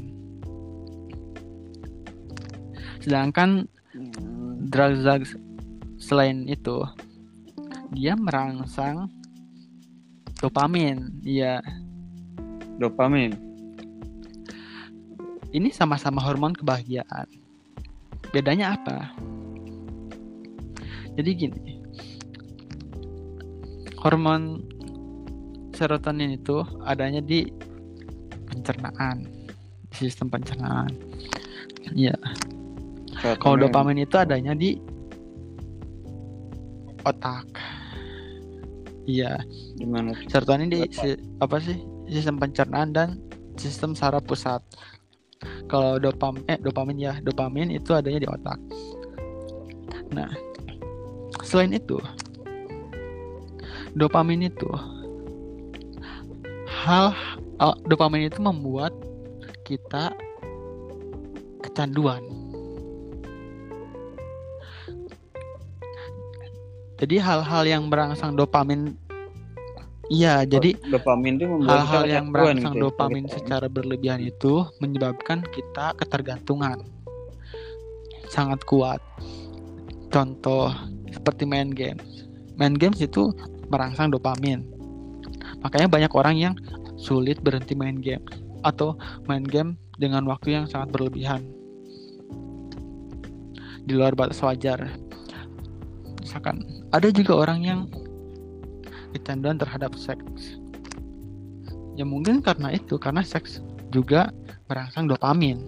[3.03, 5.25] Sedangkan Hmm, drug-drug
[5.97, 6.85] selain itu
[7.89, 9.09] dia merangsang
[10.37, 11.09] dopamin.
[11.25, 11.57] Iya,
[12.77, 13.49] dopamin
[15.49, 17.25] ini sama-sama hormon kebahagiaan.
[18.29, 19.09] Bedanya apa?
[21.17, 21.78] Jadi gini,
[23.99, 24.63] hormon
[25.75, 27.47] serotonin itu adanya di
[28.47, 29.27] pencernaan,
[29.91, 30.91] di sistem pencernaan.
[31.95, 32.15] Ya,
[33.39, 34.79] kalau dopamin itu adanya di
[37.03, 37.47] otak.
[39.09, 39.41] Iya,
[39.79, 41.79] gimana serotonin di si- apa sih
[42.11, 43.09] sistem pencernaan dan
[43.57, 44.61] sistem saraf pusat.
[45.71, 48.59] Kalau dopamin, eh dopamin ya, dopamin itu adanya di otak.
[50.11, 50.29] Nah,
[51.45, 51.95] selain itu,
[53.97, 54.69] dopamin itu
[56.69, 57.13] hal
[57.59, 58.93] oh, dopamin itu membuat
[59.65, 60.13] kita
[61.61, 62.23] kecanduan.
[66.99, 68.97] Jadi hal-hal yang merangsang dopamin
[70.09, 73.35] Iya, jadi dopamin itu hal-hal yang merangsang gitu ya, dopamin kita.
[73.37, 76.81] secara berlebihan itu menyebabkan kita ketergantungan
[78.25, 78.97] sangat kuat.
[80.09, 80.73] Contoh
[81.13, 82.01] seperti main game.
[82.57, 83.29] Main games itu
[83.69, 84.65] merangsang dopamin.
[85.61, 86.53] Makanya banyak orang yang
[86.99, 88.21] sulit berhenti main game
[88.65, 91.41] atau main game dengan waktu yang sangat berlebihan.
[93.87, 94.91] Di luar batas wajar.
[96.19, 96.61] Misalkan
[96.93, 97.79] ada juga orang yang
[99.15, 100.59] kecanduan terhadap seks.
[101.97, 104.29] Ya mungkin karena itu, karena seks juga
[104.69, 105.59] merangsang dopamin.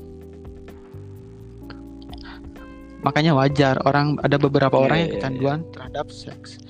[3.01, 5.17] Makanya wajar orang ada beberapa Iya, orang yang iya, iya.
[5.19, 6.61] kecanduan terhadap seks.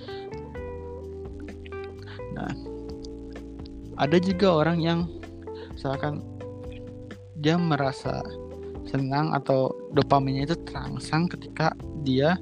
[2.42, 2.54] Nah,
[4.02, 5.00] ada juga orang yang
[5.78, 6.26] misalkan
[7.38, 8.26] dia merasa
[8.90, 12.34] senang atau dopaminnya itu terangsang ketika dia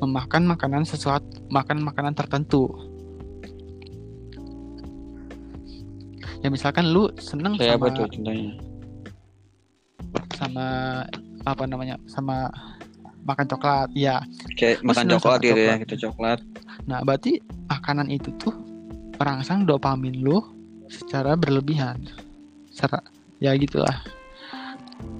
[0.00, 2.72] memakan makanan sesuatu makan makanan tertentu.
[6.40, 8.52] Ya misalkan lu seneng Kayak apa sama tuh contohnya?
[10.36, 10.66] sama
[11.44, 12.48] apa namanya sama
[13.24, 14.20] makan coklat ya
[14.56, 16.38] Kayak makan coklat gitu ya, kita coklat.
[16.84, 18.52] nah berarti makanan itu tuh
[19.16, 20.38] merangsang dopamin lu
[20.86, 22.00] secara berlebihan.
[22.70, 23.00] Secara
[23.40, 24.04] ya gitulah.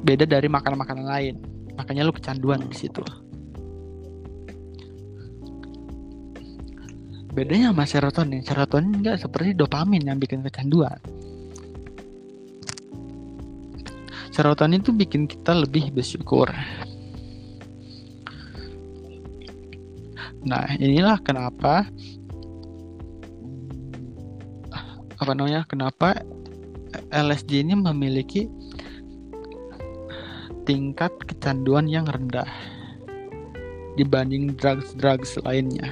[0.04, 1.34] Beda dari makanan-makanan lain.
[1.76, 3.02] Makanya lu kecanduan di situ.
[7.36, 8.40] Bedanya sama serotonin.
[8.40, 10.96] Serotonin enggak seperti dopamin yang bikin kecanduan.
[14.32, 16.48] Serotonin itu bikin kita lebih bersyukur.
[20.46, 21.88] Nah inilah kenapa
[25.16, 26.20] apa namanya kenapa
[27.12, 28.48] LSD ini memiliki
[30.66, 32.48] tingkat kecanduan yang rendah
[33.96, 35.88] dibanding drugs-drugs lainnya.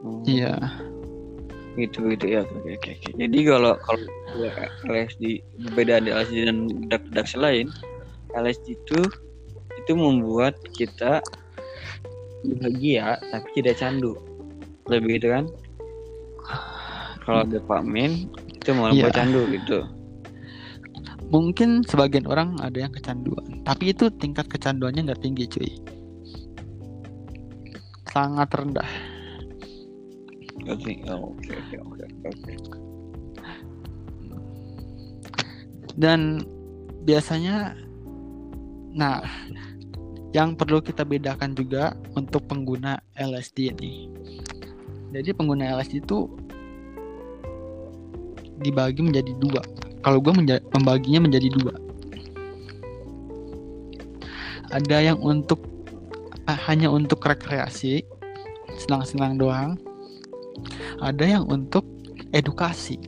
[0.00, 0.56] Hmm, Iya,
[1.78, 2.42] Gitu gitu ya.
[2.44, 3.10] Oke oke oke.
[3.14, 4.06] Jadi kalau kalau
[4.90, 6.58] LSD berbeda dari LSD dan
[6.90, 7.66] drug-drugs lain,
[8.34, 9.00] LSD itu
[9.78, 11.22] itu membuat kita
[12.44, 14.16] bahagia tapi tidak candu.
[14.88, 15.44] Lebih gitu kan?
[17.20, 19.04] Kalau dopamin itu malah Iya.
[19.06, 19.78] buat candu gitu.
[21.30, 25.70] mungkin sebagian orang ada yang kecanduan, tapi itu tingkat kecanduannya nggak tinggi cuy,
[28.10, 28.90] sangat rendah.
[30.66, 32.52] Oke oke oke oke.
[35.94, 36.42] Dan
[37.06, 37.78] biasanya,
[38.90, 39.22] nah,
[40.30, 44.06] yang perlu kita bedakan juga untuk pengguna LSD ini.
[45.10, 46.30] Jadi pengguna LSD itu
[48.62, 49.62] dibagi menjadi dua.
[50.06, 51.74] Kalau gue menja- membaginya menjadi dua.
[54.70, 55.58] Ada yang untuk
[56.46, 58.06] ah, hanya untuk rekreasi,
[58.86, 59.74] senang-senang doang.
[61.02, 61.82] Ada yang untuk
[62.30, 63.00] edukasi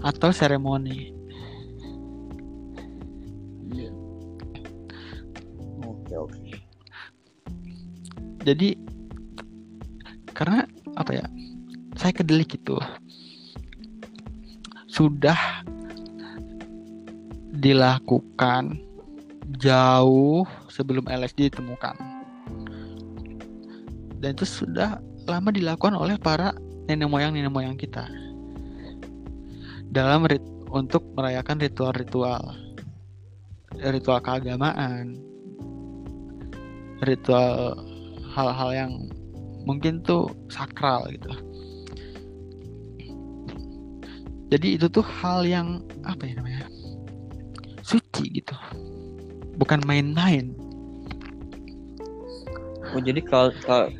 [0.00, 1.17] atau seremoni.
[8.48, 8.72] Jadi
[10.32, 10.64] karena
[10.96, 11.26] apa ya?
[12.00, 12.80] Saya kedelik itu
[14.88, 15.36] sudah
[17.60, 18.80] dilakukan
[19.60, 21.92] jauh sebelum LSD ditemukan.
[24.24, 24.96] Dan itu sudah
[25.28, 26.56] lama dilakukan oleh para
[26.88, 28.08] nenek moyang nenek moyang kita
[29.92, 30.40] dalam rit
[30.72, 32.40] untuk merayakan ritual-ritual
[33.76, 35.16] ritual keagamaan
[37.04, 37.76] ritual
[38.38, 38.92] hal-hal yang
[39.66, 41.26] mungkin tuh sakral gitu
[44.48, 46.70] jadi itu tuh hal yang apa ya namanya
[47.82, 48.54] suci gitu
[49.58, 50.54] bukan main-main
[52.88, 53.92] Oh jadi kalau kalau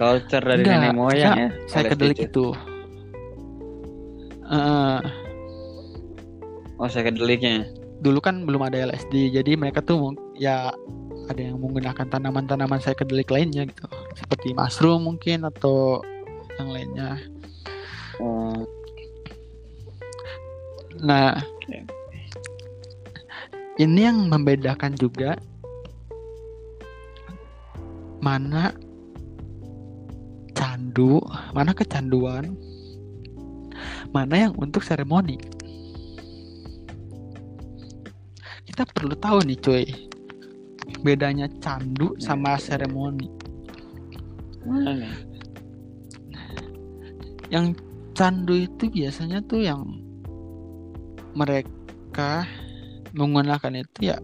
[0.00, 1.48] culture dari Enggak, nenek moyang ya.
[1.68, 2.48] saya kedelik itu.
[4.48, 5.00] Eh,
[6.76, 7.68] Oh saya kedeliknya.
[8.00, 10.68] dulu kan belum ada LSD jadi mereka tuh ya
[11.26, 13.86] ada yang menggunakan tanaman-tanaman psychedelic lainnya gitu.
[14.14, 16.00] Seperti mushroom mungkin atau
[16.56, 17.20] yang lainnya.
[21.02, 21.36] Nah
[23.76, 25.36] ini yang membedakan juga
[28.24, 28.72] mana
[30.56, 31.20] candu
[31.52, 32.56] mana kecanduan
[34.16, 35.36] mana yang untuk seremoni.
[38.64, 39.84] Kita perlu tahu nih cuy
[41.02, 43.28] bedanya candu sama seremoni.
[44.66, 44.92] Mana?
[44.98, 45.26] Nih?
[47.50, 47.78] yang
[48.16, 49.86] candu itu biasanya tuh yang
[51.36, 52.48] mereka
[53.14, 54.18] menggunakan itu ya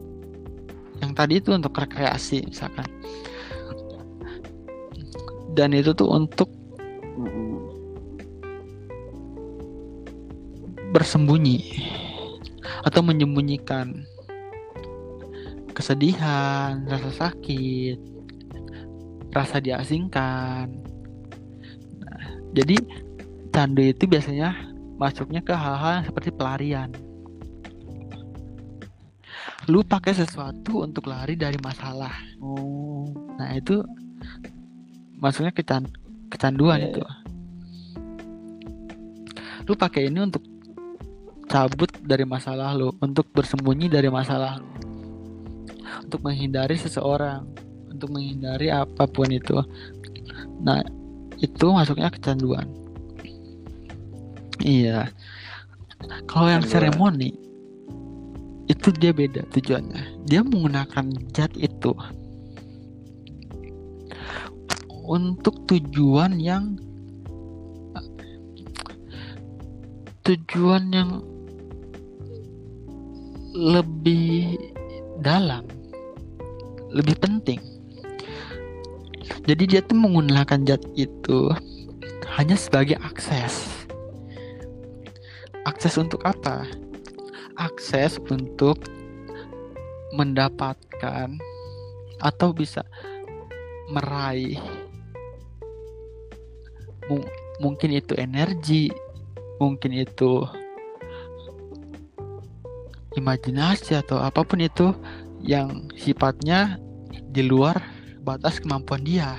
[1.02, 2.86] yang tadi itu untuk rekreasi misalkan.
[5.52, 6.48] Dan itu tuh untuk
[10.96, 11.60] bersembunyi
[12.88, 14.06] atau menyembunyikan
[15.82, 17.98] kesedihan, rasa sakit,
[19.34, 20.70] rasa diasingkan.
[21.98, 22.22] Nah,
[22.54, 22.78] jadi
[23.50, 24.54] candu itu biasanya
[24.94, 26.86] masuknya ke hal-hal seperti pelarian.
[29.66, 32.14] Lu pakai sesuatu untuk lari dari masalah.
[32.38, 33.10] Oh.
[33.34, 33.82] Nah, itu
[35.18, 35.90] masuknya kecan
[36.30, 37.02] kecanduan Iya, itu.
[39.66, 40.46] Lu pakai ini untuk
[41.50, 44.71] cabut dari masalah lu, untuk bersembunyi dari masalah lu.
[46.00, 47.44] Untuk menghindari seseorang,
[47.92, 49.60] untuk menghindari apa pun itu.
[50.64, 50.80] Nah,
[51.36, 52.64] itu masuknya kecanduan.
[54.62, 55.10] Iya.
[56.30, 57.34] Kalau yang seremoni
[58.70, 60.24] itu dia beda tujuannya.
[60.24, 61.92] Dia menggunakan zat itu
[65.02, 66.78] untuk tujuan yang
[70.22, 71.10] tujuan yang
[73.52, 74.56] lebih
[75.18, 75.66] dalam,
[76.92, 77.60] lebih penting.
[79.42, 81.50] Jadi dia tuh menggunakan zat itu
[82.38, 83.66] hanya sebagai akses.
[85.66, 86.68] Akses untuk apa?
[87.58, 88.78] Akses untuk
[90.14, 91.32] mendapatkan
[92.22, 92.86] atau bisa
[93.90, 94.60] meraih
[97.10, 97.26] Mu-
[97.58, 98.86] mungkin itu energi,
[99.58, 100.46] mungkin itu
[103.18, 104.94] imajinasi atau apa pun itu
[105.42, 106.78] yang sifatnya
[107.34, 107.78] di luar
[108.22, 109.34] batas kemampuan dia.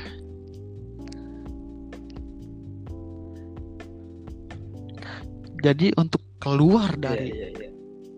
[5.64, 7.70] Jadi untuk keluar dari Iya, iya, iya.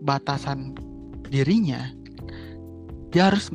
[0.01, 0.73] batasan
[1.29, 1.93] dirinya,
[3.13, 3.53] dia harus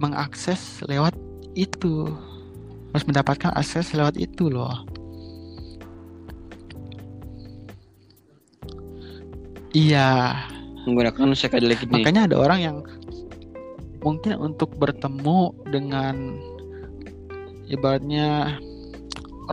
[0.00, 1.12] mengakses lewat
[1.52, 2.08] itu,
[2.96, 4.88] harus mendapatkan akses lewat itu loh.
[9.76, 10.38] Iya,
[10.84, 12.04] Menggunakan psychedelic ini.
[12.04, 12.76] makanya ada orang yang
[14.04, 16.36] mungkin untuk bertemu dengan
[17.64, 18.60] ibaratnya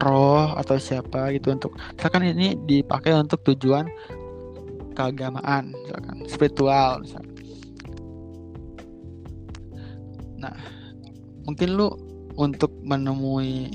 [0.03, 3.87] roh atau siapa gitu untuk misalkan ini dipakai untuk tujuan
[4.95, 7.31] keagamaan misalkan spiritual misalkan.
[10.41, 10.57] Nah,
[11.47, 11.87] mungkin lu
[12.35, 13.71] untuk menemui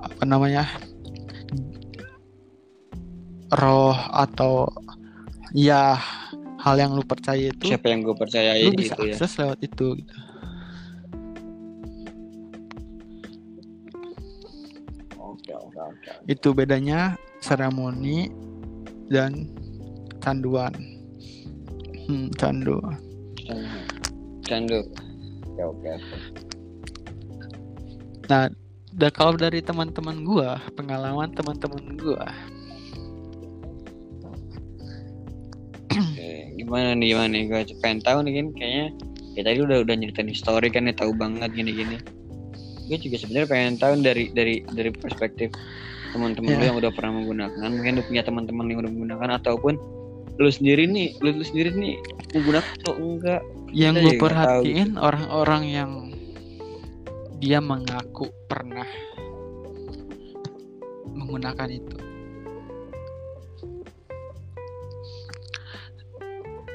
[0.00, 0.64] apa namanya
[3.58, 4.70] roh atau
[5.54, 5.94] ya
[6.58, 9.14] hal yang lu percaya itu Siapa yang gue percayai lu bisa gitu ya.
[9.14, 10.14] akses lewat itu gitu.
[15.14, 16.10] Oke, oke, oke.
[16.26, 18.32] Itu bedanya seremoni
[19.12, 19.46] dan
[20.18, 20.72] canduan.
[22.08, 22.80] Hmm, candu.
[24.44, 24.80] Candu.
[25.54, 26.16] Oke, oke, oke.
[28.24, 28.48] Nah,
[29.12, 32.24] kalau dari teman-teman gua, pengalaman teman-teman gua,
[35.94, 37.42] Oke, gimana nih gimana nih?
[37.46, 38.86] Gue pengen tahu nih kan kayaknya
[39.34, 41.98] ya tadi udah udah nyeritain histori kan ya tahu banget gini-gini.
[42.86, 45.50] Gue juga sebenarnya pengen tahu dari dari dari perspektif
[46.14, 46.70] teman-teman lu Ya.
[46.70, 49.74] yang udah pernah menggunakan mungkin lu punya teman-teman yang udah menggunakan ataupun
[50.38, 51.98] lu sendiri nih lu, lu sendiri nih
[52.34, 53.42] menggunakan atau enggak?
[53.74, 55.90] Yang gue perhatiin orang-orang yang
[57.42, 58.86] dia mengaku pernah
[61.10, 61.96] menggunakan itu.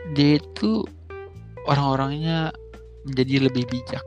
[0.09, 0.81] Dia itu
[1.69, 2.49] orang-orangnya
[3.05, 4.05] menjadi lebih bijak.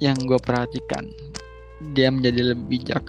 [0.00, 1.04] Yang gue perhatikan,
[1.92, 3.04] dia menjadi lebih bijak.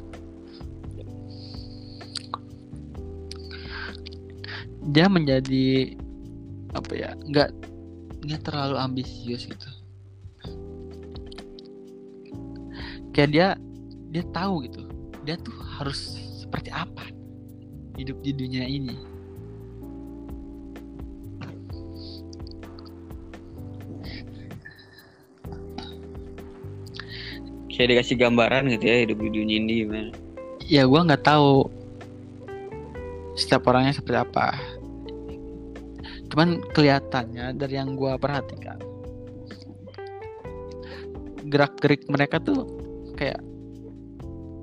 [4.92, 5.96] Dia menjadi
[6.76, 7.16] apa ya?
[7.16, 7.50] Nggak
[8.28, 9.70] nggak terlalu ambisius gitu.
[13.16, 13.48] Kayak dia
[14.12, 14.84] dia tahu gitu.
[15.24, 17.21] Dia tuh harus seperti apa
[18.02, 18.98] hidup di dunia ini.
[27.72, 30.14] kayak dikasih gambaran gitu ya hidup di dunia ini gimana?
[30.70, 31.66] Ya gua nggak tahu
[33.34, 34.54] setiap orangnya seperti apa.
[36.30, 38.78] Cuman kelihatannya dari yang gua perhatikan
[41.50, 42.70] gerak gerik mereka tuh
[43.20, 43.42] kayak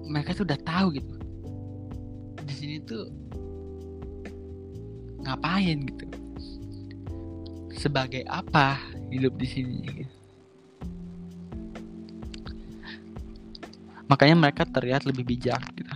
[0.09, 1.18] mereka tuh udah tahu gitu
[2.89, 3.05] itu
[5.21, 6.09] ngapain gitu
[7.77, 8.81] sebagai apa
[9.13, 10.15] hidup di sini gitu.
[14.09, 15.93] makanya mereka terlihat lebih bijak gitu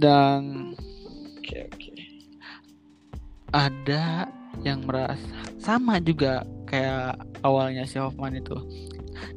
[0.00, 0.72] dan
[1.44, 2.08] okay, okay.
[3.52, 4.32] ada
[4.64, 5.20] yang merasa
[5.60, 8.56] sama juga kayak awalnya si Hoffman itu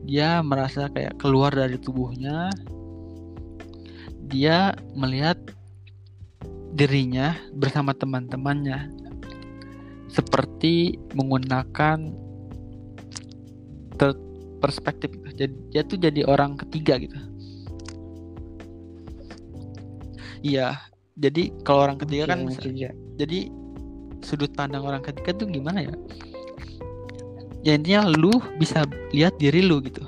[0.03, 2.51] dia merasa kayak keluar dari tubuhnya.
[4.27, 5.37] Dia melihat
[6.73, 8.89] dirinya bersama teman-temannya
[10.09, 12.21] seperti menggunakan
[14.57, 17.19] perspektif jadi dia tuh jadi orang ketiga gitu.
[20.43, 20.75] Iya
[21.13, 22.89] jadi kalau orang ketiga kan bisa- ketiga.
[23.21, 23.39] jadi
[24.25, 25.93] sudut pandang orang ketiga tuh gimana ya
[27.63, 30.03] ya intinya lu bisa lihat diri lu gitu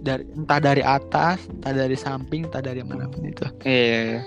[0.00, 4.20] dari entah dari atas entah dari samping entah dari mana pun itu Iya, iya, iya.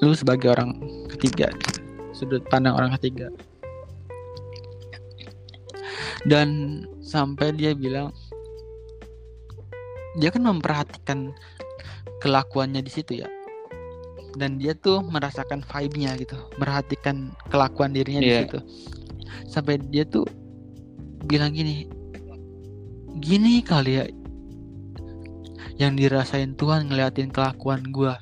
[0.00, 0.78] lu sebagai orang
[1.10, 1.80] ketiga gitu.
[2.14, 3.28] sudut pandang orang ketiga
[6.24, 6.48] dan
[7.02, 8.14] sampai dia bilang
[10.14, 11.34] dia kan memperhatikan
[12.22, 13.28] kelakuannya di situ ya
[14.32, 18.40] dan dia tuh merasakan vibe-nya gitu merhatikan kelakuan dirinya di Iya.
[18.46, 18.58] situ
[19.46, 20.26] sampai dia tuh
[21.28, 21.86] bilang gini
[23.22, 24.04] gini kali ya
[25.80, 28.18] yang dirasain Tuhan ngeliatin kelakuan gua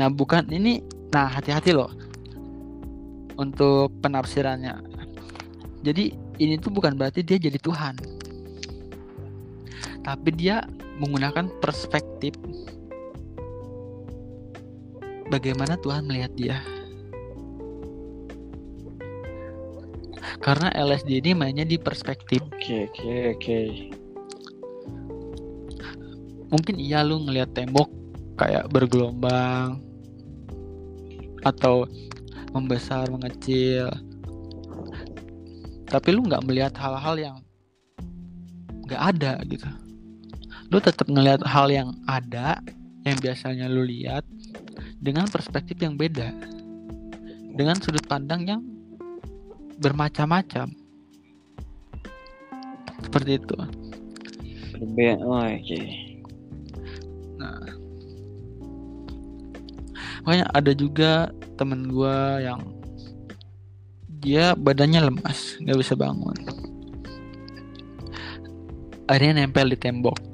[0.00, 0.80] Nah, bukan ini.
[1.10, 1.90] Nah, hati-hati loh
[3.36, 4.78] untuk penafsirannya.
[5.82, 7.98] Jadi, ini tuh bukan berarti dia jadi Tuhan.
[10.00, 10.64] Tapi dia
[11.02, 12.32] menggunakan perspektif
[15.30, 16.58] bagaimana Tuhan melihat dia.
[20.42, 22.42] Karena LSD ini mainnya di perspektif.
[22.50, 23.60] Oke oke oke.
[26.50, 27.88] Mungkin iya lu ngelihat tembok
[28.34, 29.78] kayak bergelombang
[31.44, 31.88] atau
[32.52, 33.88] membesar mengecil
[35.90, 37.36] tapi lu nggak melihat hal-hal yang
[38.86, 39.66] nggak ada gitu
[40.70, 42.62] lu tetap ngelihat hal yang ada
[43.02, 44.22] yang biasanya lu lihat
[45.00, 46.28] dengan perspektif yang beda
[47.56, 48.62] dengan sudut pandang yang
[49.80, 50.76] bermacam-macam
[53.00, 53.56] seperti itu.
[55.24, 55.80] Oh, oke.
[57.40, 57.64] Nah,
[60.22, 62.60] makanya ada juga temen gua yang
[64.20, 66.36] dia badannya lemas, nggak bisa bangun.
[69.08, 70.29] Akhirnya nempel di tembok.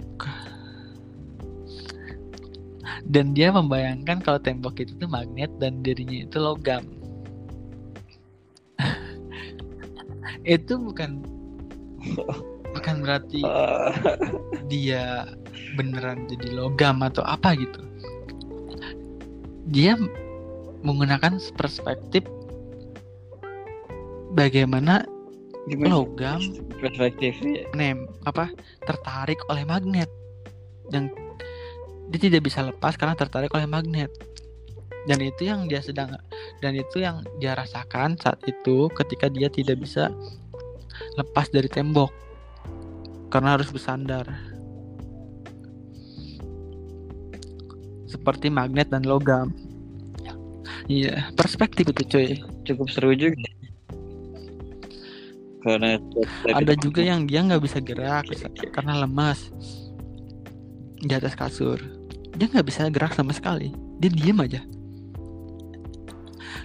[3.06, 6.82] Dan dia membayangkan kalau tembok itu tuh magnet dan dirinya itu logam.
[10.44, 11.22] itu bukan
[12.74, 13.40] bukan berarti
[14.70, 15.26] dia
[15.78, 17.80] beneran jadi logam atau apa gitu.
[19.70, 19.98] Dia
[20.86, 22.22] menggunakan perspektif
[24.36, 25.08] bagaimana
[25.66, 25.98] gimana?
[25.98, 26.38] logam
[26.78, 27.40] Perspektif
[27.74, 28.52] nem apa
[28.84, 30.06] tertarik oleh magnet
[30.92, 31.10] dan
[32.10, 34.10] dia tidak bisa lepas karena tertarik oleh magnet.
[35.06, 36.18] Dan itu yang dia sedang
[36.58, 40.10] dan itu yang dia rasakan saat itu ketika dia tidak bisa
[41.14, 42.10] lepas dari tembok.
[43.30, 44.26] Karena harus bersandar.
[48.10, 49.54] Seperti magnet dan logam.
[50.90, 52.28] Iya perspektif itu cuy.
[52.66, 53.50] Cukup seru juga.
[55.62, 55.98] Karena
[56.54, 58.30] ada juga yang dia nggak bisa gerak
[58.70, 59.50] karena lemas
[61.02, 61.95] di atas kasur
[62.36, 63.72] dia nggak bisa gerak sama sekali.
[63.96, 64.60] Dia diem aja.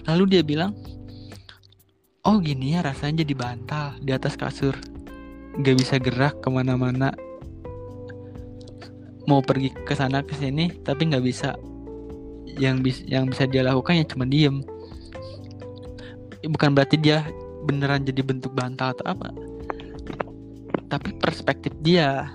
[0.04, 0.76] Lalu dia bilang
[2.22, 4.76] oh gini ya rasanya jadi bantal di atas kasur.
[5.56, 7.16] Nggak bisa gerak ke mana-mana.
[9.24, 11.56] Mau pergi ke sana ke sini tapi nggak bisa.
[12.52, 14.60] Yang bisa yang bisa dia lakukan ya cuma diem.
[16.42, 17.24] Bukan berarti dia
[17.64, 19.32] beneran jadi bentuk bantal atau apa.
[20.92, 22.28] Tapi perspektif dia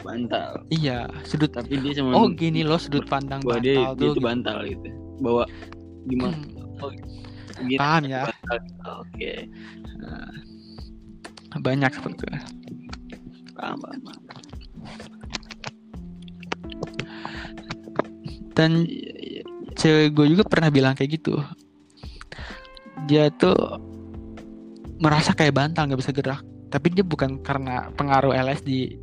[0.00, 0.64] bantal.
[0.72, 4.20] iya sudut Tapi dia cuma oh gini loh sudut pandang dia, bantal dia tuh itu
[4.20, 4.88] bantal gitu.
[5.20, 5.44] Bahwa
[6.08, 6.36] gimana?
[6.36, 6.88] Hmm, Oh,
[7.68, 7.76] gitu.
[7.76, 8.58] paham ya Bantal.
[9.04, 9.32] Oke.
[11.60, 12.40] banyak seperti itu
[13.52, 14.00] Paham, paham.
[14.00, 14.22] paham.
[18.56, 19.42] dan Iya, iya.
[19.76, 21.36] cewek gue juga pernah bilang kayak gitu
[23.04, 23.56] dia tuh
[25.00, 29.00] merasa kayak bantal nggak bisa gerak tapi dia bukan karena pengaruh LSD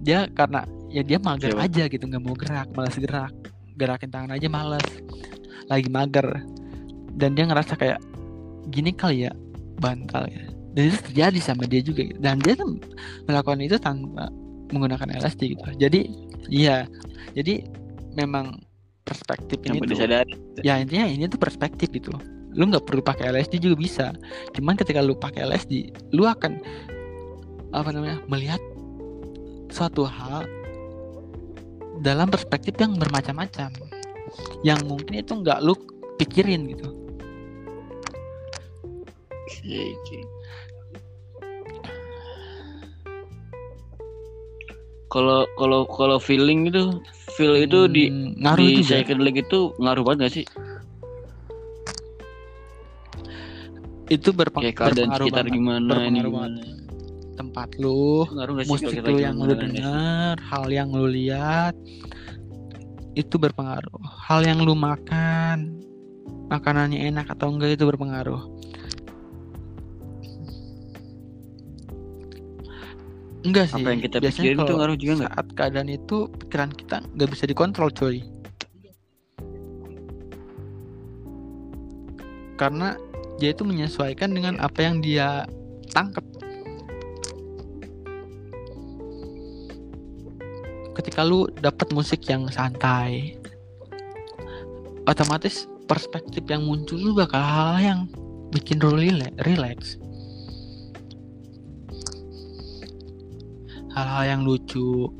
[0.00, 1.66] dia karena ya dia mager Siapa?
[1.68, 3.34] aja gitu nggak mau gerak malas gerak.
[3.76, 4.86] Gerakin tangan aja males.
[5.68, 6.26] Lagi mager.
[7.16, 8.00] Dan dia ngerasa kayak
[8.72, 9.32] gini kali ya
[9.80, 10.44] bantal ya.
[10.70, 12.20] Dan itu terjadi sama dia juga gitu.
[12.22, 12.78] dan dia tuh
[13.26, 14.30] melakukan itu tanpa
[14.70, 15.62] menggunakan LSD gitu.
[15.76, 16.00] Jadi
[16.48, 16.86] iya.
[17.34, 17.66] Jadi
[18.14, 18.58] memang
[19.06, 20.34] perspektif ini tuh disadari.
[20.62, 22.14] ya intinya ini tuh perspektif gitu
[22.54, 24.06] lu nggak perlu pakai LSD juga bisa.
[24.54, 26.58] Cuman ketika lu pakai LSD lu akan
[27.70, 28.58] apa namanya melihat
[29.70, 30.44] suatu hal
[32.00, 33.70] dalam perspektif yang bermacam-macam
[34.66, 35.74] yang mungkin itu nggak lu
[36.20, 36.88] pikirin gitu.
[45.10, 47.02] Kalau kalau kalau feeling itu
[47.34, 50.46] feel itu di Hmm, ngaruh di juga psychedelic itu ngaruh banget gak sih?
[54.10, 56.60] itu berpeng Kayak keadaan berpengaruh sekitar banget gimana ini berpengaruh gimana.
[57.40, 58.28] Tempat lu
[58.68, 61.72] musik lu yang lu dengar hal yang lu lihat
[63.16, 64.00] itu berpengaruh.
[64.28, 65.80] Hal yang lu makan
[66.52, 68.42] makanannya enak atau enggak itu berpengaruh.
[73.40, 75.32] Enggak sih Apa yang kita biasanya pikirin itu ngaruh juga nggak?
[75.32, 78.20] saat keadaan itu pikiran kita nggak bisa dikontrol coy.
[82.60, 83.00] Karena
[83.40, 85.48] dia itu menyesuaikan dengan apa yang dia
[85.96, 86.22] tangkap
[91.00, 93.40] ketika lu dapat musik yang santai
[95.08, 98.00] otomatis perspektif yang muncul lu bakal hal yang
[98.54, 99.96] bikin lu rela- relax.
[103.90, 105.10] Hal-hal yang lucu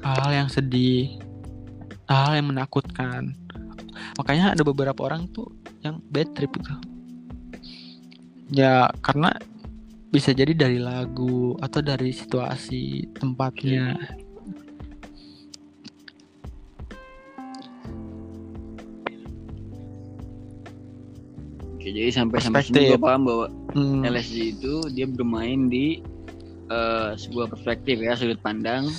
[0.00, 1.20] hal-hal yang sedih
[2.08, 3.36] hal-hal yang menakutkan.
[4.16, 5.52] Makanya ada beberapa orang tuh
[5.84, 6.74] yang bad trip itu
[8.54, 9.34] ya karena
[10.14, 13.98] bisa jadi dari lagu atau dari situasi tempatnya
[21.86, 23.46] Oke, jadi sampai sampai sini gue paham bahwa
[23.78, 26.02] Hmm, LSD itu dia bermain di
[26.66, 28.90] eh, sebuah perspektif ya sudut pandang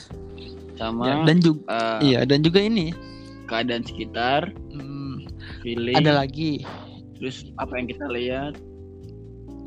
[0.79, 2.95] sama ya, dan juga eh, iya dan juga ini.
[3.51, 5.27] keadaan sekitar, hmm,
[5.67, 6.63] feeling, ada lagi.
[7.19, 8.55] Terus apa yang kita lihat.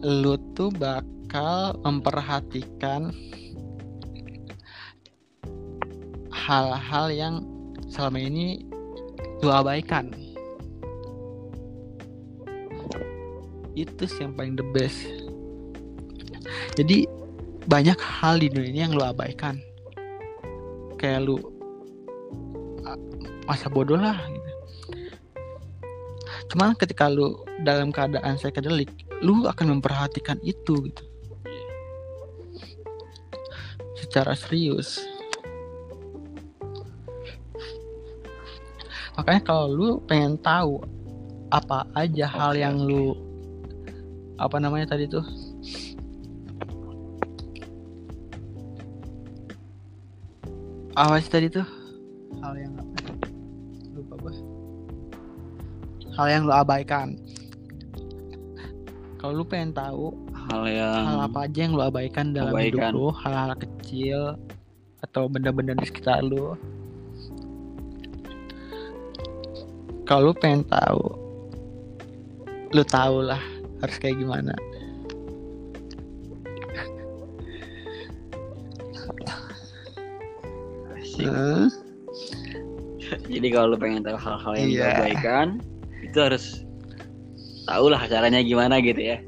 [0.01, 3.12] lu tuh bakal memperhatikan
[6.33, 7.45] hal-hal yang
[7.93, 8.64] selama ini
[9.45, 10.09] lu abaikan
[13.75, 14.99] itu sih yang paling the best.
[16.75, 17.07] Jadi
[17.66, 19.61] banyak hal di dunia ini yang lu abaikan.
[20.99, 21.29] Kayak
[22.85, 22.99] ah,
[23.47, 24.51] masa bodoh lah gitu.
[26.51, 28.91] Cuman ketika lu dalam keadaan psychedelic
[29.23, 31.05] lu akan memperhatikan itu gitu.
[33.95, 34.99] Secara serius.
[39.14, 40.81] Makanya kalau lu pengen tahu
[41.53, 43.30] apa aja hal yang lu
[44.41, 45.24] apa namanya tadi tuh?
[50.97, 51.68] Apa sih tadi tuh?
[52.41, 53.12] Hal yang apa?
[53.93, 54.61] Lupa gue
[56.20, 57.16] hal yang lu abaikan.
[59.16, 60.12] Kalau lu pengen tahu
[60.53, 62.93] Hal yang hal apa aja yang lu abaikan dalam Abaikan.
[62.93, 64.20] hidup lu hal-hal kecil
[65.01, 66.57] atau benda-benda di sekitar lu.
[70.05, 71.05] Kalau lu pengen tahu
[72.70, 73.41] lu tahu lah
[73.81, 74.53] harus kayak gimana.
[83.31, 84.83] Jadi kalau lu pengen tahu hal-hal yang Iya.
[84.87, 85.47] diabaikan,
[86.03, 86.45] itu harus
[87.66, 89.18] tahu lah caranya gimana gitu ya.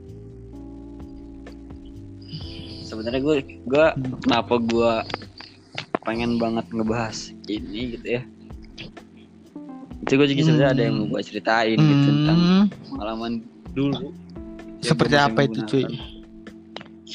[2.83, 3.37] Sebenarnya gue
[3.67, 4.13] gue Hmm.
[4.21, 4.93] kenapa gue
[6.03, 7.17] pengen banget ngebahas
[7.49, 8.23] ini gitu ya.
[10.03, 13.33] Itu gue juga sebenarnya ada yang mau gue ceritain gitu tentang Hmm, pengalaman
[13.73, 14.13] dulu.
[14.83, 15.87] Seperti apa itu cuy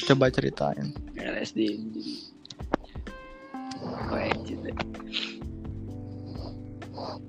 [0.08, 1.84] coba ceritain LSD.
[4.08, 4.70] Baik gitu.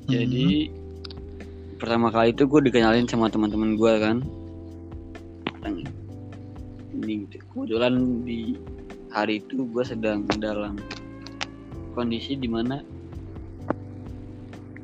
[0.09, 0.71] Jadi
[1.77, 4.17] pertama kali itu gue dikenalin sama teman-teman gue kan
[6.99, 7.37] ini gitu.
[7.55, 8.59] Kebetulan di
[9.09, 10.77] hari itu gue sedang dalam
[11.97, 12.85] kondisi di mana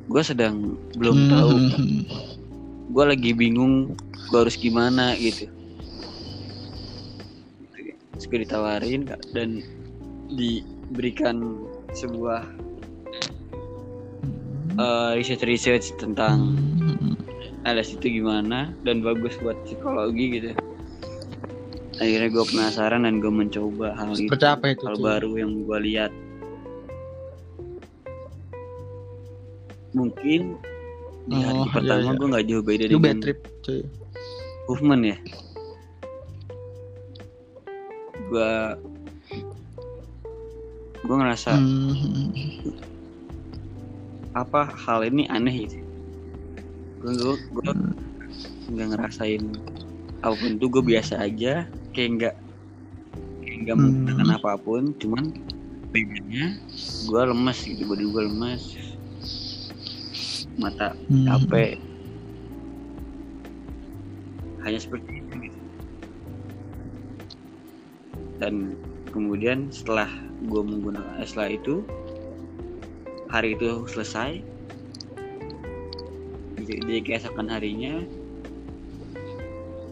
[0.05, 2.01] gue sedang belum Hmm, tahu hmm, hmm.
[2.93, 3.93] gue lagi bingung
[4.29, 5.47] gue harus gimana gitu.
[8.15, 9.01] Terus gue ditawarin
[9.35, 9.59] dan
[10.31, 11.59] diberikan
[11.91, 12.43] sebuah
[14.75, 16.55] eh, research-research tentang
[16.85, 17.15] Hmm,
[17.65, 20.49] LS itu gimana dan bagus buat psikologi gitu.
[21.95, 24.27] Akhirnya gue penasaran dan gue mencoba hal itu.
[24.27, 26.11] seperti apa itu hal baru yang gue lihat.
[29.95, 30.59] Mungkin
[31.25, 32.17] di hari Oh, iya, pertama iya.
[32.19, 33.81] gue nggak jauh beda lu dengan trip cuy
[34.65, 35.17] movement ya
[38.25, 38.51] gue
[41.05, 42.33] gue ngerasa Hmm,
[44.33, 45.77] apa hal ini aneh gitu
[46.99, 47.71] gue gue
[48.65, 49.43] nggak ngerasain
[50.19, 52.35] apa pun itu gue biasa aja kayak nggak
[53.39, 53.85] kayak nggak Hmm.
[53.85, 55.23] menggunakan apa pun cuman
[55.93, 56.57] bedanya
[57.05, 58.63] gue lemes gitu body gue lemes
[60.57, 61.29] mata Hmm.
[64.65, 65.59] Hanya seperti itu gitu
[68.41, 68.75] dan
[69.15, 70.09] kemudian setelah
[70.49, 71.75] gue menggunakan eh, setelah itu
[73.31, 74.43] hari itu selesai
[76.65, 78.03] di, di keesokan harinya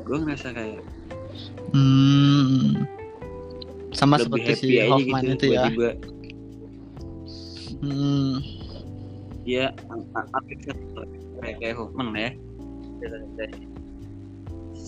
[0.04, 0.84] gue ngerasa kayak
[1.74, 2.86] Hmm.
[3.98, 5.66] Sama lebih seperti happy si aja Hoffman gitu itu ya.
[7.84, 8.34] Hmm.
[9.44, 9.66] ya
[10.16, 10.56] hampir
[11.42, 12.32] kayak Hoffman ya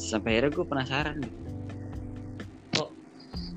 [0.05, 1.17] sampai akhirnya gue penasaran.
[2.71, 2.89] Kok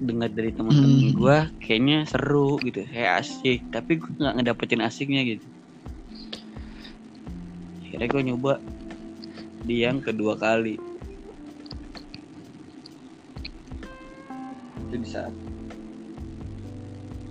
[0.00, 1.12] dengar dari teman-teman Hmm.
[1.12, 3.60] gue kayaknya seru gitu kayak asik.
[3.68, 5.46] Tapi gue nggak ngedapetin asiknya gitu.
[7.84, 8.54] Akhirnya gue nyoba.
[9.68, 10.80] Di yang kedua kali.
[14.88, 15.34] Itu di saat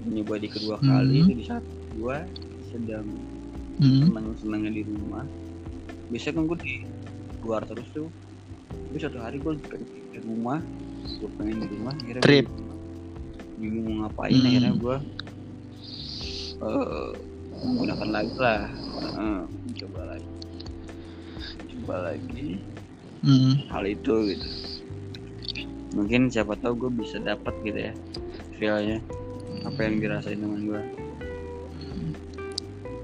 [0.08, 1.24] nyoba di kedua kali Hmm.
[1.28, 1.66] itu di saat
[1.98, 2.18] gue
[2.70, 3.06] sedang
[3.78, 4.10] Hmm.
[4.10, 5.26] senang senangnya di rumah.
[6.10, 6.74] Biasanya kan gue di
[7.44, 8.08] luar terus tuh
[8.70, 9.54] tapi suatu hari gue
[10.12, 10.60] di rumah
[11.08, 12.48] gue pengen di rumah akhirnya Trip.
[13.58, 14.46] bingung mau ngapain Hmm.
[14.46, 14.96] akhirnya gue
[16.58, 17.10] eh
[17.58, 18.64] menggunakan lagi lah
[18.98, 19.42] Eh,
[19.78, 20.30] coba lagi
[21.72, 22.48] coba lagi
[23.18, 23.54] Hmm.
[23.68, 24.48] hal itu gitu
[25.92, 27.94] mungkin siapa tahu gue bisa dapat gitu ya
[28.54, 29.02] feelnya
[29.64, 30.82] apa yang dirasain teman gue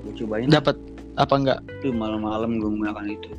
[0.03, 0.77] gue cobain Dapat
[1.15, 1.59] apa enggak?
[1.79, 3.31] tuh malam-malam gue menggunakan itu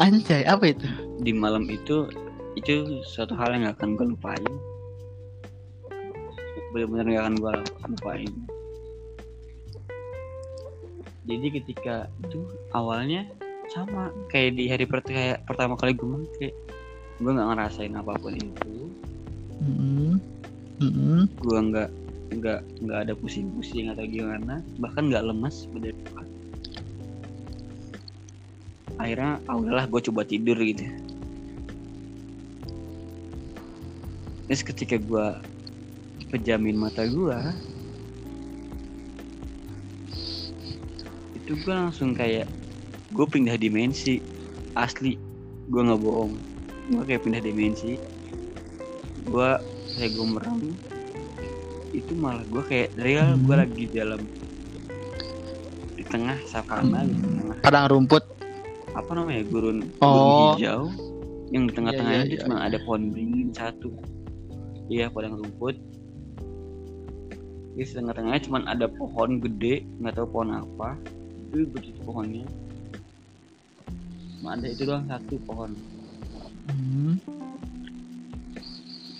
[0.00, 0.88] Anjay, apa itu?
[1.24, 2.10] di malam itu
[2.54, 4.52] itu suatu hal yang gak akan gue lupain
[6.74, 7.52] benar-benar gak akan gue
[7.94, 8.32] lupain
[11.24, 11.94] jadi ketika
[12.26, 12.44] itu
[12.76, 13.24] awalnya
[13.72, 16.54] sama kayak di hari per kayak pertama kali gue kayak
[17.22, 18.74] gue nggak ngerasain apa pun itu
[19.64, 20.18] Hmm.
[20.82, 21.24] Hmm.
[21.40, 21.88] gue nggak
[22.36, 25.94] nggak nggak ada pusing-pusing atau gimana bahkan nggak lemas bener
[29.00, 30.86] akhirnya ah udahlah gue coba tidur gitu
[34.46, 35.26] terus ketika gue
[36.30, 37.38] pejamin mata gue
[41.44, 42.48] itu gue langsung kayak
[43.12, 44.24] gue pindah dimensi.
[44.72, 45.20] Asli
[45.68, 46.34] gue nggak bohong.
[46.88, 48.00] Gue kayak pindah dimensi.
[49.28, 49.50] Gue
[49.94, 50.72] kayak gue merem.
[51.92, 53.60] Itu malah gue kayak real gue Hmm.
[53.60, 54.20] lagi dalam
[55.94, 58.33] di tengah savana di tengah Padang rumput.
[58.94, 60.06] Apa namanya gurun Oh.
[60.06, 60.82] gurun hijau
[61.50, 62.66] yang di tengah-tengahnya iya, itu iya, cuma iya.
[62.66, 63.90] ada pohon beringin satu.
[64.90, 65.76] Iya padang rumput.
[67.74, 70.98] Di tengah-tengahnya cuma ada pohon gede nggak tahu pohon apa.
[71.50, 72.46] Itu begitu pohonnya.
[74.40, 75.70] Cuma ada itu doang satu pohon.
[76.70, 77.14] Hmm.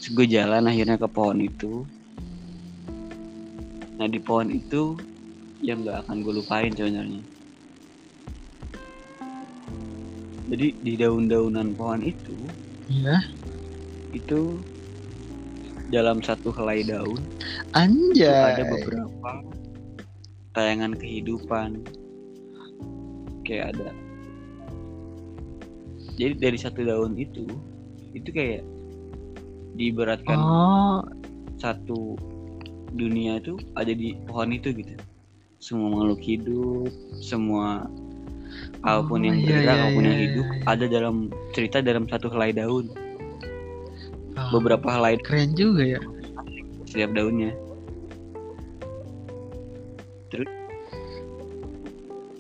[0.00, 1.86] Terus gue jalan akhirnya ke pohon itu.
[3.94, 4.98] Nah di pohon itu
[5.62, 7.33] yang nggak akan gue lupain sebenarnya
[10.44, 12.36] jadi di daun-daunan pohon itu
[12.86, 13.16] Iya.
[14.12, 14.60] itu
[15.88, 17.16] dalam satu helai daun
[17.72, 18.28] Anjay.
[18.56, 19.30] ada beberapa
[20.52, 21.80] tayangan kehidupan
[23.42, 23.88] kayak ada
[26.14, 27.44] jadi dari satu daun itu
[28.12, 28.62] itu kayak
[29.74, 31.02] diibaratkan Oh,
[31.58, 32.14] satu
[32.94, 34.94] dunia itu ada di pohon itu gitu
[35.58, 36.88] semua makhluk hidup
[37.18, 37.88] semua
[38.84, 40.60] apa pun yang iya, bergerak iya, apa pun yang iya, hidup iya.
[40.68, 41.16] ada dalam
[41.56, 42.86] cerita dalam satu helai daun
[44.36, 46.00] oh, beberapa helai keren juga ya.
[46.84, 47.56] setiap daunnya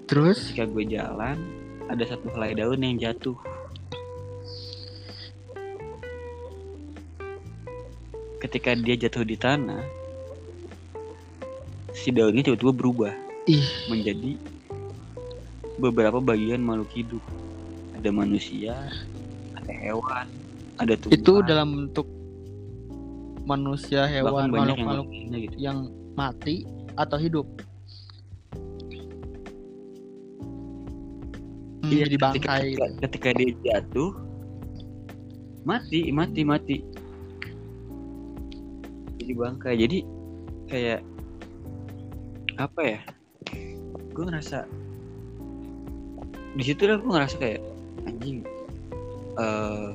[0.04, 0.52] Terus?
[0.52, 1.36] ketika gue jalan
[1.88, 3.34] ada satu helai daun yang jatuh
[8.44, 9.80] ketika dia jatuh di tanah
[11.96, 13.12] si daunnya tiba-tiba berubah
[13.48, 13.64] Ih.
[13.88, 14.36] menjadi
[15.78, 17.24] beberapa bagian makhluk hidup.
[17.98, 18.74] Ada manusia
[19.54, 20.26] ada hewan
[20.78, 21.18] ada tumbuhan.
[21.20, 22.08] Itu dalam bentuk
[23.44, 25.54] manusia, hewan, yang makhluk-makhluk lainnya gitu.
[25.60, 25.78] yang
[26.16, 26.64] mati
[26.96, 27.46] atau hidup.
[31.84, 32.64] Hmm, Iya, jadi ketika, bangkai.
[32.72, 34.10] ketika, ketika dia jatuh
[35.68, 36.76] mati mati mati.
[39.20, 39.74] Jadi bangkai.
[39.80, 39.98] Jadi
[40.68, 41.00] kayak
[42.56, 43.00] apa ya?
[44.14, 44.64] Gue ngerasa
[46.54, 47.60] di situ lah gue ngerasa kayak
[48.06, 48.42] anjing
[49.38, 49.90] eh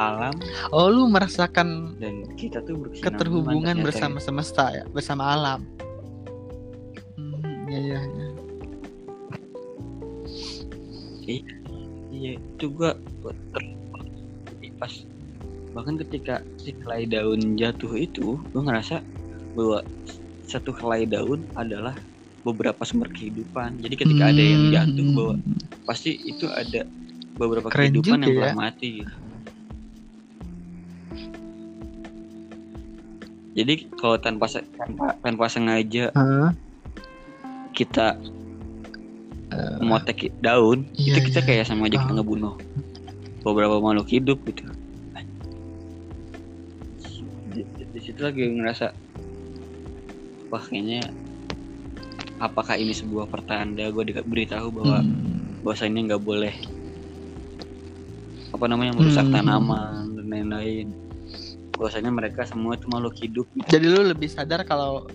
[0.00, 0.32] alam
[0.72, 5.60] Oh, lu merasakan dan kita tuh keterhubungan ternyata bersama semesta ya, bersama alam.
[7.20, 8.00] Hmm, iya iya.
[8.00, 8.28] iya.
[12.12, 12.94] iya itu gua
[14.78, 14.92] pas
[15.72, 19.02] bahkan ketika si helai daun jatuh itu gua ngerasa
[19.54, 19.82] bahwa
[20.46, 21.94] satu helai daun adalah
[22.42, 25.16] beberapa sumber kehidupan jadi ketika ada yang jatuh Hmm.
[25.18, 25.34] bahwa
[25.84, 26.86] pasti itu ada
[27.38, 28.38] beberapa Keren kehidupan yang ya.
[28.38, 29.14] telah mati gitu.
[33.52, 36.54] jadi kalau tanpa tanpa tanpa sengaja Hah?
[37.72, 38.16] kita
[39.52, 41.48] Eh, motek daun iya, itu kita iya.
[41.60, 42.16] kayak sama aja kita Paham.
[42.24, 42.54] ngebunuh
[43.44, 44.64] beberapa makhluk hidup gitu
[47.52, 48.96] di, di situ lagi ngerasa
[50.48, 51.04] wah kayaknya
[52.40, 55.21] apakah ini sebuah pertanda gue diberitahu bahwa hmm.
[55.62, 56.54] Bahwasanya nggak boleh
[58.52, 59.32] apa namanya merusak Hmm.
[59.32, 60.86] tanaman dan lain-lain
[61.72, 63.66] bahwasanya mereka semua itu makhluk hidup gitu.
[63.70, 65.06] Jadi lu lebih sadar kalau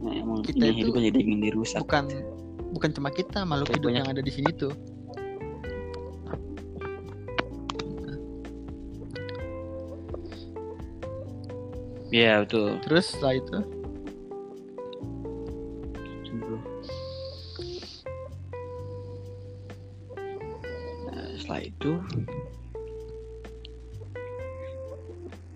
[0.00, 2.04] Nah, emang Kita ini itu hidup kan jadi ingin dirusak bukan
[2.72, 4.72] bukan cuma kita makhluk hidup banyak- yang ada di sini tuh.
[12.10, 13.56] Iya betul Terus setelah itu
[21.80, 21.96] itu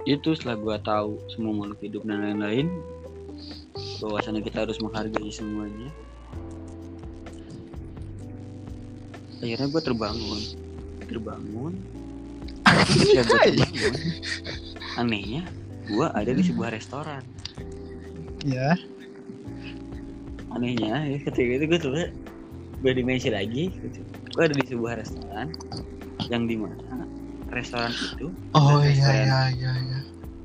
[0.09, 2.73] itu setelah gua tahu semua makhluk hidup dan lain-lain
[4.01, 5.93] bahwasannya kita harus menghargai semuanya.
[9.45, 10.41] Akhirnya gua terbangun.
[11.05, 11.73] Terbangun?
[12.89, 14.05] Ketika gua terbangun.
[14.97, 15.45] Anehnya
[15.93, 17.21] gua ada di sebuah restoran.
[18.49, 18.81] Ya.
[20.55, 21.93] anehnya ya ketika itu gue tuh
[22.79, 24.07] berdimensi lagi gitu.
[24.07, 25.51] gue ada di sebuah restoran
[26.31, 26.77] yang di mana
[27.53, 28.31] restoran itu?
[28.57, 29.99] Oh iya iya iya iya.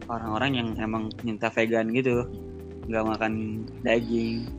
[0.09, 2.25] orang-orang yang emang minta vegan gitu.
[2.89, 3.33] Nggak makan
[3.85, 4.49] daging.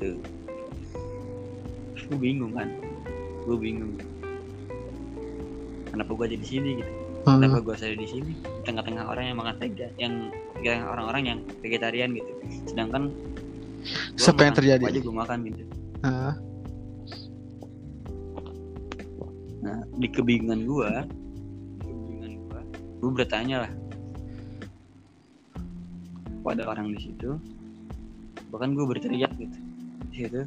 [0.00, 0.16] Tuh.
[2.08, 2.68] Gue bingung kan?
[3.44, 3.92] Gue bingung.
[5.92, 6.92] Kenapa gue ada di sini gitu?
[7.22, 7.38] Hmm.
[7.38, 8.32] kenapa gue ada di sini?
[8.34, 10.14] Di tengah-tengah orang yang makan vegan yang
[10.64, 12.32] yang orang-orang yang vegetarian gitu.
[12.66, 13.14] Sedangkan
[14.18, 14.82] Siapa yang terjadi?
[14.90, 15.64] aja gue makan gitu.
[16.02, 16.34] Hah?
[19.62, 21.06] Nah, di kebingungan gua,
[21.78, 22.60] kebingungan gua,
[22.98, 23.72] gua bertanya lah
[26.42, 27.38] pada orang di situ.
[28.50, 29.58] Bahkan gua berteriak gitu
[30.10, 30.42] di situ.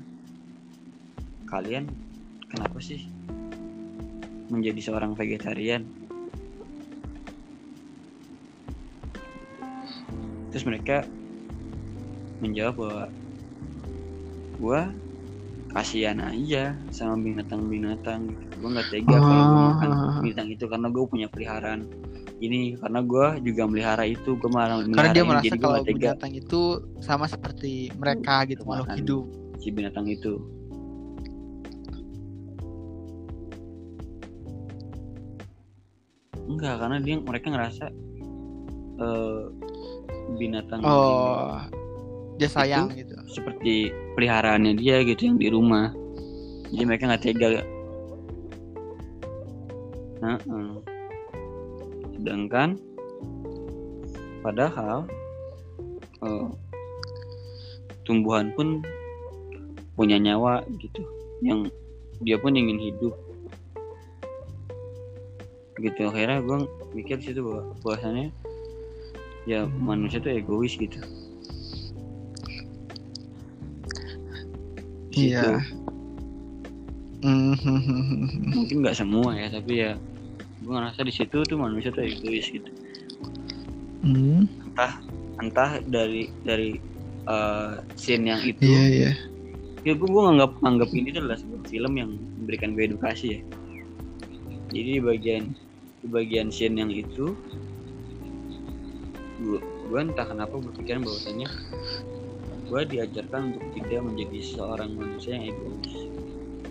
[1.48, 1.88] Kalian
[2.52, 3.08] kenapa sih
[4.52, 5.88] menjadi seorang vegetarian?
[10.52, 11.08] Terus mereka
[12.44, 13.04] menjawab bahwa
[14.60, 14.80] gua
[15.76, 18.44] kasihan aja sama binatang-binatang gitu.
[18.58, 20.20] Gue nggak tega kalau gue makan Ah.
[20.24, 21.82] binatang itu karena gue punya peliharaan
[22.38, 26.62] ini karena gue juga melihara itu gue malah Karena dia merasa jadi kalau binatang itu
[27.00, 29.00] sama seperti mereka gitu makhluk Makan.
[29.00, 29.26] hidup.
[29.56, 30.34] si binatang itu
[36.46, 37.86] enggak karena dia mereka ngerasa
[38.96, 39.42] eh,
[40.36, 41.60] binatang ini Oh,
[42.38, 43.16] dia sayang gitu.
[43.28, 45.92] seperti peliharaannya dia gitu yang di rumah.
[46.72, 47.48] Jadi mereka nggak tega.
[50.26, 50.70] Heeh.
[52.16, 52.80] sedangkan
[54.42, 55.06] padahal
[56.26, 56.50] eh,
[58.08, 58.82] tumbuhan pun
[59.94, 61.06] punya nyawa gitu
[61.46, 61.70] yang
[62.24, 63.14] dia pun ingin hidup.
[65.76, 66.58] Gitu akhirnya gue
[66.96, 68.32] mikir situ bahwa bahwasannya
[69.46, 70.98] ya manusia tuh egois gitu
[75.16, 75.42] Di Iya.
[75.42, 75.52] situ.
[77.26, 77.58] Hmm.
[78.54, 79.98] mungkin nggak semua ya tapi ya
[80.62, 82.70] gue ngerasa di situ tuh manusia tuh egois gitu
[84.06, 84.46] Hmm.
[85.42, 86.78] entah dari dari
[87.26, 89.12] uh, scene yang itu Iya iya.
[89.82, 93.42] ya gue gue nganggap nganggap ini tuh adalah sebuah film yang memberikan gue edukasi ya
[94.70, 95.44] jadi di bagian
[96.04, 97.34] di bagian scene yang itu
[99.42, 101.50] gue gue entah kenapa berpikiran bahwasanya
[102.66, 105.96] gue diajarkan untuk tidak menjadi seorang manusia yang egois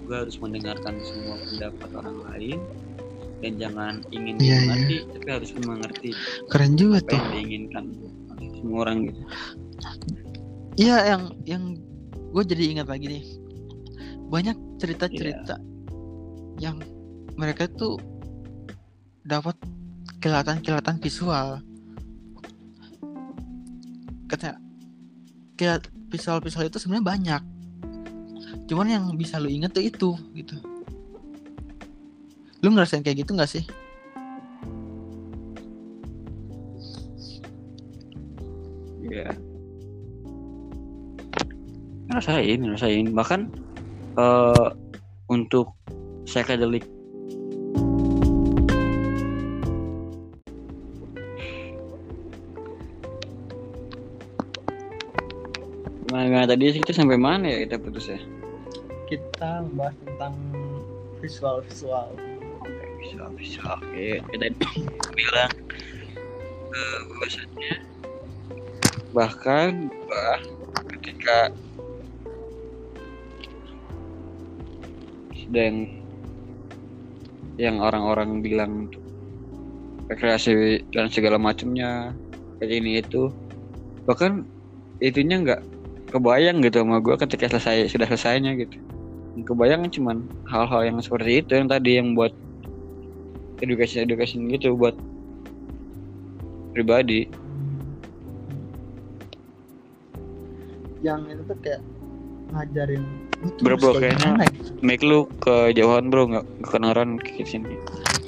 [0.05, 2.59] gue harus mendengarkan semua pendapat orang lain
[3.40, 6.11] dan jangan ingin Iya, mengerti tapi harus mengerti
[6.49, 7.16] Keren juga apa tuh.
[7.16, 7.84] yang diinginkan
[8.59, 9.20] semua orang gitu
[10.74, 11.62] Iya yang yang
[12.34, 13.24] gue jadi ingat lagi nih.
[14.26, 15.62] Banyak cerita-cerita
[16.59, 16.82] yang
[17.38, 17.95] mereka tuh
[19.22, 19.55] dapat
[20.18, 21.62] kilatan-kilatan visual.
[24.26, 24.59] Kata
[25.55, 27.42] kilat visual-visual itu sebenarnya banyak.
[28.70, 30.57] Cuman yang bisa lu inget tuh itu gitu.
[32.64, 33.64] Lu ngerasain kayak gitu nggak sih?
[39.05, 39.30] Iya.
[42.09, 43.07] Ngerasain, ngerasain.
[43.12, 43.40] Bahkan
[44.14, 44.68] eh
[45.28, 45.74] untuk
[46.24, 46.88] psychedelic
[56.45, 58.20] Gimana tadi kita sampai mana ya kita putus ya?
[59.09, 60.34] kita membahas tentang
[61.24, 62.09] visual visual
[62.61, 63.76] Oke, visual visual.
[63.80, 64.47] Oke, kita
[65.16, 65.53] bilang
[67.16, 67.74] bahwasannya
[69.16, 70.40] bahkan bah,
[70.92, 71.49] ketika
[75.32, 75.97] sedang
[77.57, 78.92] yang orang-orang bilang
[80.12, 82.12] rekreasi dan segala macamnya
[82.61, 83.32] kayak ini itu
[84.05, 84.45] bahkan
[85.01, 85.64] itunya nggak
[86.15, 88.79] kebayang gitu sama gue ketika selesai sudah selesainya gitu.
[89.35, 92.31] Yang kebayang cuman hal-hal yang seperti itu yang tadi yang buat
[93.59, 94.95] edukasi edukasi gitu buat
[96.71, 97.27] pribadi.
[101.03, 101.81] Yang itu tuh kayak
[102.55, 103.03] ngajarin
[103.61, 104.49] Bro, bro, kayak kayaknya-
[104.81, 107.77] make lu kejauhan bro nggak kedengeran ke sini.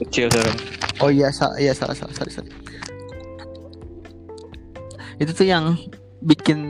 [0.02, 0.58] Kecil sekarang
[1.00, 2.50] oh iya salah iya salah salah sorry, sorry.
[5.16, 5.76] itu tuh yang
[6.20, 6.65] bikin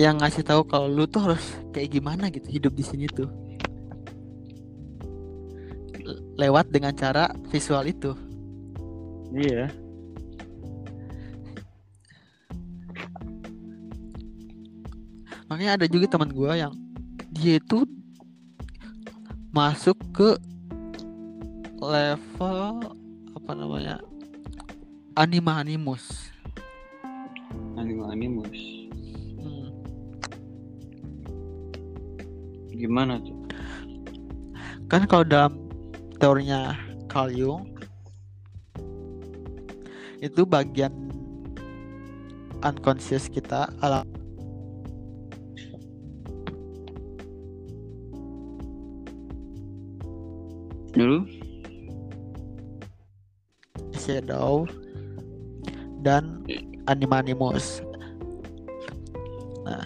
[0.00, 1.44] yang ngasih tahu kalau lu tuh harus
[1.76, 3.28] kayak gimana gitu hidup di sini tuh.
[6.00, 8.16] Le- lewat dengan cara visual itu.
[9.36, 9.68] Iya.
[15.52, 16.72] Makanya ada juga teman gua yang
[17.36, 17.84] dia itu
[19.52, 20.40] masuk ke
[21.76, 22.88] level
[23.36, 24.00] apa namanya
[25.12, 26.32] anima animus.
[27.76, 28.79] Anime animus
[32.80, 33.36] gimana tuh
[34.88, 35.52] kan kalau dalam
[36.16, 36.74] teorinya
[37.06, 37.62] Carl Jung
[40.20, 40.92] itu bagian
[42.64, 44.04] unconscious kita alam
[50.96, 51.24] dulu
[54.00, 54.66] shadow
[56.00, 56.42] dan
[56.88, 57.84] anima animus.
[59.62, 59.84] Nah,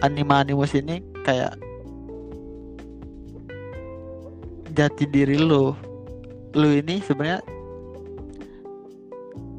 [0.00, 1.54] anima animus ini kayak
[4.72, 5.76] jati diri lu.
[6.52, 7.40] Lu ini sebenarnya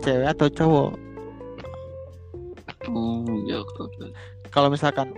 [0.03, 0.91] cewek atau cowok?
[2.91, 3.63] oh ya.
[4.51, 5.09] Kalau misalkan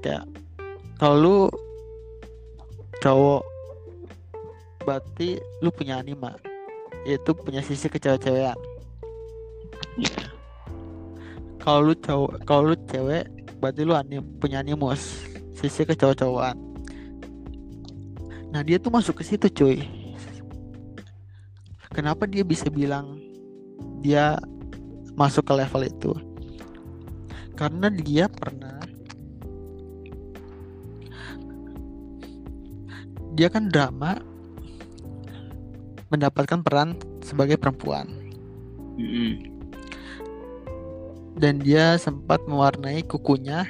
[0.00, 0.24] kayak
[0.96, 1.36] kalau lu
[3.02, 3.42] cowok
[4.86, 6.38] berarti lu punya anima
[7.02, 8.56] yaitu punya sisi kecewek-cewekan
[9.98, 10.30] Iya.
[11.60, 13.26] kalau lu cowok kalau lu cewek
[13.58, 15.25] berarti lu anim, punya animus
[15.56, 16.56] sisi kecowok-cowokan.
[18.52, 19.80] Nah dia tuh masuk ke situ cuy.
[21.96, 23.16] Kenapa dia bisa bilang
[24.04, 24.36] dia
[25.16, 26.12] masuk ke level itu?
[27.56, 28.76] Karena dia pernah
[33.32, 34.20] dia kan drama
[36.12, 38.26] mendapatkan peran sebagai perempuan.
[38.96, 39.52] Mm-mm.
[41.36, 43.68] dan dia sempat mewarnai kukunya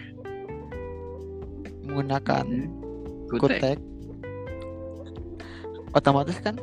[1.87, 3.39] menggunakan Mm.
[3.39, 3.79] Kutek.
[5.91, 6.55] otomatis kan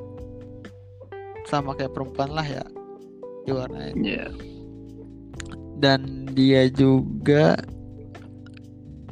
[1.43, 2.63] sama kayak perempuan lah ya
[3.43, 4.29] diwarnai Iya.
[5.75, 7.57] dan dia juga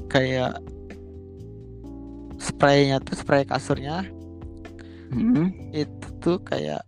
[0.08, 0.62] kayak
[2.38, 4.06] spraynya tuh spray kasurnya
[5.12, 5.76] Mm.
[5.76, 6.86] itu tuh kayak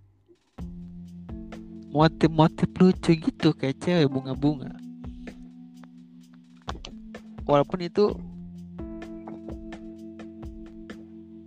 [1.89, 4.71] motif-motif lucu gitu kayak cewek bunga-bunga
[7.43, 8.15] walaupun itu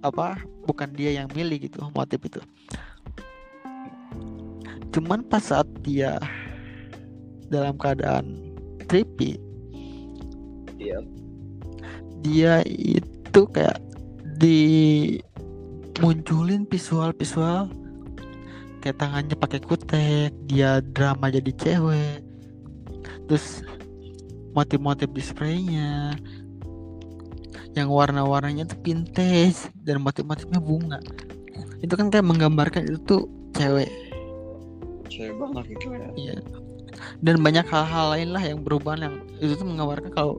[0.06, 2.40] apa bukan dia yang milih gitu motif itu
[4.94, 6.16] cuman pas saat dia
[7.52, 8.54] dalam keadaan
[8.88, 9.36] trippy
[10.76, 11.00] Iya.
[12.20, 13.80] dia itu kayak
[14.36, 15.24] dimunculin
[16.68, 17.72] visual-visual
[18.84, 22.20] kayak tangannya pakai kutek dia drama jadi cewek
[23.26, 23.64] terus
[24.52, 26.14] motif-motif di spraynya
[27.76, 30.98] yang warna-warnanya tuh vintage dan motif-motifnya bunga
[31.84, 33.22] itu kan kayak menggambarkan itu tuh
[33.52, 33.92] cewek
[35.06, 36.08] Cewek banget gitu ya.
[36.18, 36.36] Iya.
[37.24, 40.36] Dan banyak hal-hal lain lah yang berubah yang itu tuh menggambarkan kalau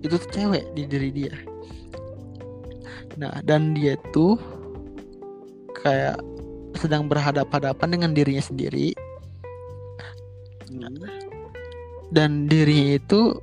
[0.00, 1.34] itu tuh cewek di diri dia.
[3.20, 4.40] Nah, dan dia tuh
[5.84, 6.16] kayak
[6.80, 8.96] sedang berhadapan-hadapan dengan dirinya sendiri
[10.74, 11.06] Mm.
[12.10, 13.38] dan dirinya itu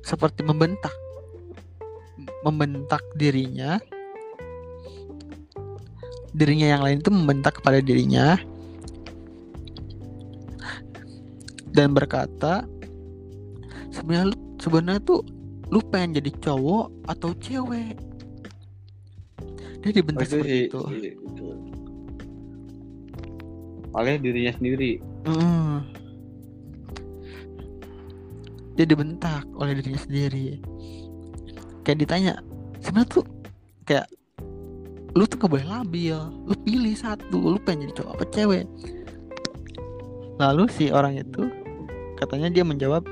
[0.00, 0.94] seperti membentak
[2.46, 3.80] membentak dirinya
[6.32, 8.38] dirinya yang lain itu membentak kepada dirinya
[11.74, 12.64] dan berkata
[13.90, 15.20] sebenarnya sebenarnya tuh
[15.68, 17.96] lu pengen jadi cowok atau cewek
[19.78, 20.80] dia Oh, dibentak itu seperti sih, itu.
[23.94, 24.90] Oleh dirinya sendiri.
[25.24, 25.98] Heeh.
[28.78, 30.62] dia dibentak oleh dirinya sendiri
[31.88, 32.36] kayak ditanya
[32.84, 33.24] sebenarnya tuh
[33.88, 34.04] kayak
[35.16, 38.64] lu tuh gak boleh labil lu pilih satu lu pengen jadi cowok apa cewek
[40.36, 41.48] lalu si orang itu
[42.20, 43.08] katanya dia menjawab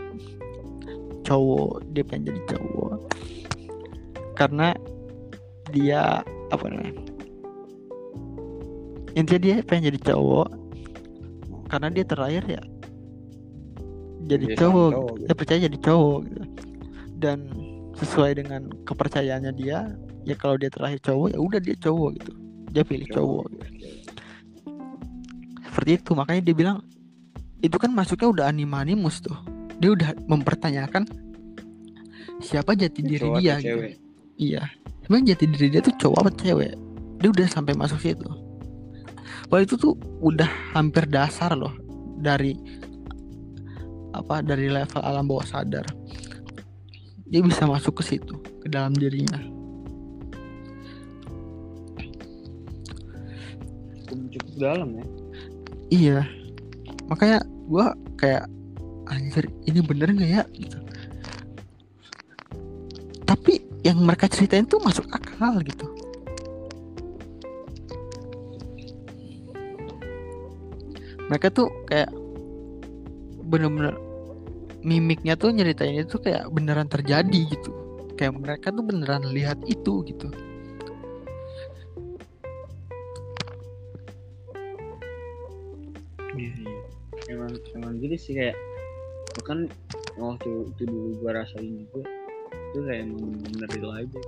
[1.24, 3.01] cowok dia pengen jadi cowok
[4.37, 4.77] karena
[5.72, 6.20] dia
[6.53, 7.01] apa namanya
[9.16, 10.53] intinya dia pengen jadi cowok
[11.72, 12.62] karena dia terlahir ya
[14.29, 15.24] jadi Jadi cowok, cowok, gitu.
[15.24, 16.43] dia percaya jadi cowok gitu.
[17.16, 17.39] dan
[17.97, 19.88] sesuai dengan kepercayaannya dia
[20.28, 22.32] ya kalau dia terlahir cowok ya udah dia cowok gitu.
[22.72, 23.66] Dia pilih cowok gitu.
[25.76, 26.78] seperti itu makanya dia bilang
[27.61, 29.36] itu kan masuknya udah animanimus tuh.
[29.76, 31.05] Dia udah mempertanyakan
[32.40, 33.68] siapa jati diri Cowok dia gitu.
[33.76, 33.92] cewek.
[34.40, 34.62] iya.
[35.05, 36.72] Sebenarnya jati diri dia tuh cowok apa cewek?
[37.20, 38.28] Dia udah sampai masuk situ.
[39.53, 41.72] Wah itu tuh udah hampir dasar loh
[42.18, 42.57] dari
[44.16, 45.84] apa dari level alam bawah sadar
[47.27, 49.43] dia bisa masuk ke situ ke dalam dirinya.
[54.07, 55.07] Cukup, dalam ya.
[55.91, 56.20] iya.
[57.11, 58.47] Makanya gua kayak
[59.11, 60.43] anjir ini bener nggak ya?
[60.55, 60.79] Gitu.
[63.27, 65.87] Tapi yang mereka ceritain tuh masuk akal gitu.
[71.27, 72.11] Mereka tuh kayak
[73.47, 74.05] bener-bener
[74.87, 77.70] mimiknya tuh nyeritain itu kayak beneran terjadi gitu.
[78.14, 80.30] Kayak mereka tuh beneran lihat itu gitu.
[86.37, 86.80] Iya, iya.
[87.32, 88.57] Emang emang gitu sih kayak
[89.37, 89.68] bahkan
[90.16, 92.07] waktu itu dulu gua rasain juga
[92.72, 94.20] itu kayak emang bener real aja.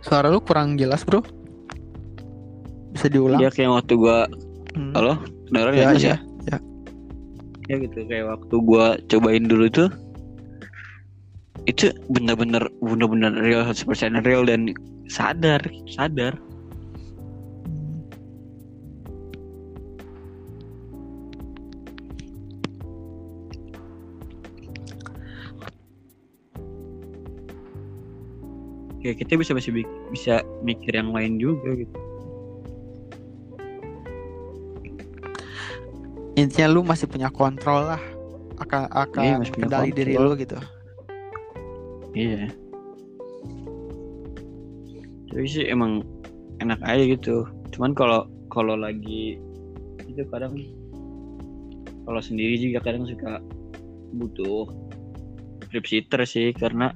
[0.00, 1.20] suara lu kurang jelas bro.
[2.90, 3.38] Bisa diulang?
[3.38, 4.26] Iya kayak waktu gua
[4.70, 4.94] Hmm.
[4.94, 5.18] halo?
[5.50, 6.16] Kedengeran ya, ya,
[7.70, 7.78] Mas ya.
[7.78, 7.78] ya?
[7.78, 9.90] Ya gitu kayak waktu gua cobain dulu tuh
[11.68, 14.74] itu bener-bener bener-bener real 100% real dan
[15.06, 16.34] sadar sadar
[17.66, 18.02] Hmm.
[29.04, 29.70] kayak kita bisa bisa
[30.10, 30.34] bisa
[30.66, 32.19] mikir yang lain juga gitu
[36.36, 38.02] intinya lu masih punya kontrol lah.
[38.60, 40.36] Akan akan Iya, kendali diri kontrol.
[40.36, 40.58] lu gitu.
[42.12, 42.50] Iya.
[45.30, 46.02] Tapi sih emang
[46.58, 47.46] enak aja gitu.
[47.72, 49.38] Cuman kalau kalau lagi
[50.04, 50.58] itu kadang
[52.04, 53.38] kalau sendiri juga kadang suka
[54.18, 54.66] butuh
[55.70, 56.50] trip sitter sih.
[56.52, 56.90] Karena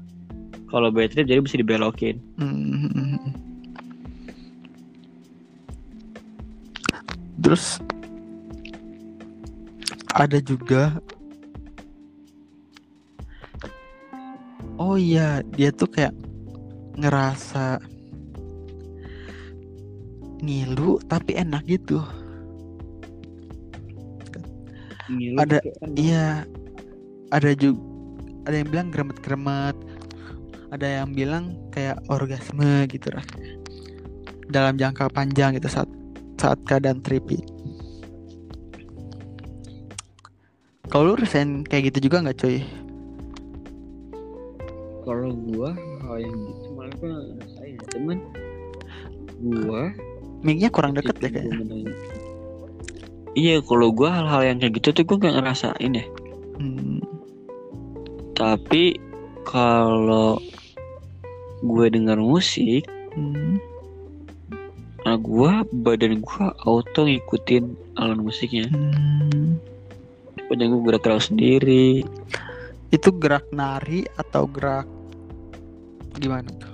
[0.69, 2.19] kalau bad trip jadi bisa dibelokin.
[2.39, 3.33] Hmm.
[7.45, 7.77] terus
[10.15, 10.95] ada juga
[14.79, 16.15] oh iya dia tuh kayak
[16.99, 17.83] ngerasa
[20.45, 21.99] ngilu tapi enak gitu
[25.09, 25.65] Ngilu Ada-.
[25.95, 26.49] Iya,
[27.29, 27.81] ada juga
[28.45, 29.77] ada yang bilang gremet-gremet,
[30.69, 33.25] ada yang bilang kayak orgasme gitu lah.
[34.53, 35.89] Dalam jangka panjang gitu saat
[36.37, 37.41] saat keadaan trippy.
[40.95, 42.63] Kalau lu resign kayak gitu juga nggak cuy?
[45.05, 45.71] kalau gua
[46.01, 47.13] hal yang gitu malah gua
[47.61, 48.19] ya cuman
[49.45, 49.83] gua
[50.45, 51.93] Mic-nya kurang deket ya kayaknya.
[53.37, 56.07] iya kalau gua hal-hal yang kayak gitu tuh gua nggak ngerasain ya
[56.55, 57.03] Hmm,
[58.39, 58.95] tapi
[59.43, 60.39] kalau
[61.67, 62.87] gue dengar musik
[63.19, 63.59] hmm.
[65.03, 69.59] nah gua badan gua auto ngikutin alat musiknya hmm.
[70.47, 72.05] Badan gua gerak-gerak sendiri
[72.89, 74.87] Itu gerak nari atau gerak
[76.15, 76.73] gimana tuh?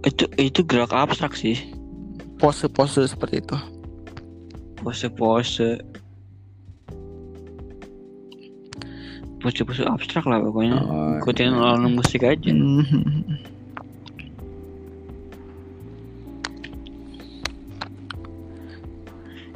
[0.00, 1.58] itu itu gerak abstrak sih
[2.38, 3.56] Pose-pose seperti itu.
[4.78, 5.82] pose-pose
[9.38, 11.74] pose-pose abstrak lah pokoknya Oh, ikutin iya.
[11.74, 12.50] alat musik aja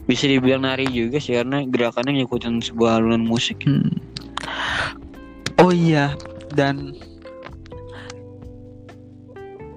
[0.07, 3.89] bisa dibilang nari juga sih karena gerakannya ngikutin sebuah alunan musik Hmm.
[5.63, 6.19] Oh iya,
[6.59, 6.99] dan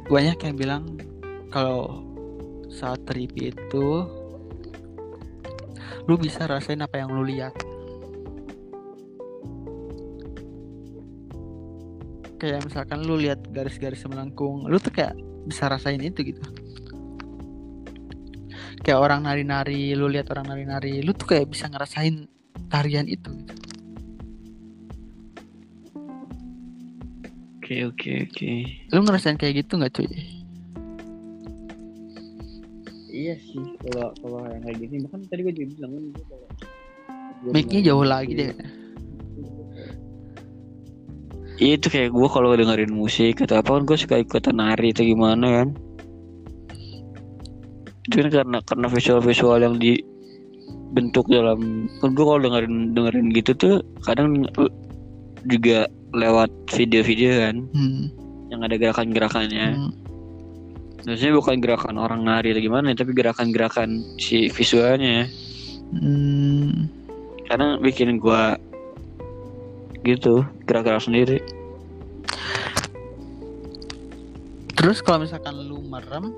[0.09, 0.83] banyak yang bilang
[1.53, 2.01] kalau
[2.73, 4.09] saat trip itu
[6.09, 7.53] lu bisa rasain apa yang lu lihat.
[12.45, 15.15] kayak misalkan lu lihat garis-garis melengkung lu tuh kayak
[15.47, 16.41] bisa rasain itu gitu
[18.85, 22.29] kayak orang nari-nari lu lihat orang nari-nari lu tuh kayak bisa ngerasain
[22.69, 23.53] tarian itu gitu.
[27.65, 28.51] Oke oke oke.
[28.93, 30.05] lu ngerasain kayak gitu nggak cuy
[33.09, 36.47] Iya sih kalau kalau yang kayak gini bahkan tadi gue juga bilang kan kalau
[37.41, 38.53] gua mic-nya jauh lagi deh
[41.55, 45.07] Iya itu kayak gue kalau dengerin musik atau apa kan gue suka ikutan nari atau
[45.07, 45.69] gimana kan.
[48.15, 53.75] Kan karena karena visual-visual yang dibentuk dalam kan gue kalau dengerin dengerin gitu tuh
[54.07, 54.47] kadang
[55.45, 58.03] juga lewat video-video kan hmm.
[58.55, 59.67] yang ada gerakan-gerakannya.
[59.75, 59.93] hmm.
[61.05, 65.29] Biasanya bukan gerakan orang nari atau gimana, tapi gerakan-gerakan si visualnya.
[65.93, 66.89] Hmm.
[67.45, 68.57] Karena bikin gua
[70.01, 71.37] gitu gerak-gerak sendiri.
[74.85, 76.29] terus kalau misalkan lu merem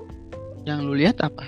[0.64, 1.44] yang lu lihat apa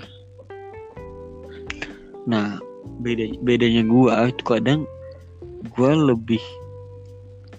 [2.29, 2.61] Nah,
[3.01, 4.85] beda bedanya gua itu kadang
[5.73, 6.41] gua lebih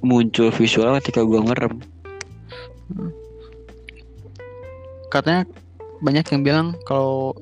[0.03, 1.79] muncul visual ketika gua ngerem.
[5.13, 5.45] katanya
[6.01, 7.37] banyak yang bilang kalau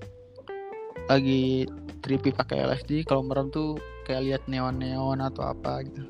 [1.06, 1.70] lagi
[2.02, 6.02] trippy pakai LSD kalau merem tuh kayak lihat neon-neon atau apa gitu.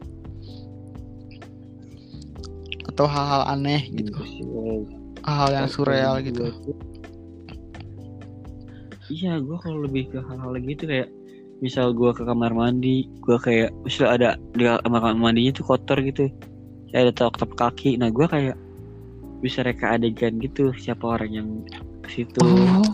[2.89, 4.17] Atau hal-hal aneh gitu.
[5.21, 6.49] Hal-hal yang surreal gitu
[9.11, 11.11] Iya, gua kalau lebih ke hal-hal gitu kayak
[11.61, 16.31] misal gua ke kamar mandi, gua kayak misal ada di kamar mandinya tuh kotor gitu.
[16.95, 17.99] Kayak ada tapak kaki.
[17.99, 18.57] Nah, gua kayak
[19.43, 21.49] bisa reka adegan gitu siapa orang yang
[22.07, 22.39] ke situ.
[22.41, 22.87] oh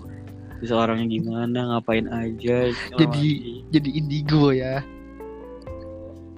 [0.57, 2.73] Bisa orangnya gimana, ngapain aja.
[2.97, 3.61] Jadi- mandi.
[3.77, 4.81] jadi indigo ya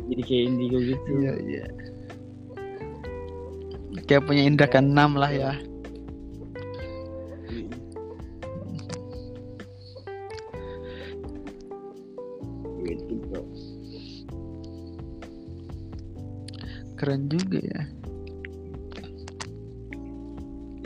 [0.08, 1.10] jadi kayak indigo gitu.
[1.20, 1.64] iya iya
[4.08, 5.52] kayak punya indra keenam lah ya
[16.98, 17.82] keren juga ya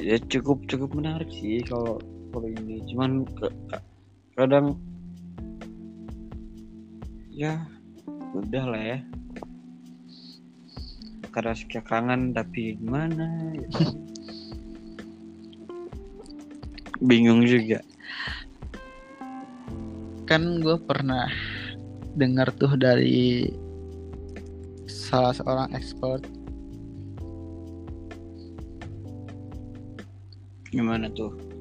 [0.03, 2.03] Ya cukup cukup menarik sih kalau
[2.35, 2.83] kalau ini.
[2.91, 3.87] Cuman ke- ka-
[4.35, 4.75] kadang
[7.31, 7.63] ya
[8.35, 8.99] udah lah ya.
[11.31, 13.31] Karena suka kangen tapi gimana?
[13.55, 13.69] ya.
[17.09, 17.79] Bingung juga.
[20.23, 21.29] kan gue pernah
[22.17, 23.53] dengar tuh dari
[25.13, 26.25] salah seorang expert.
[30.73, 31.53] Gimana tuh?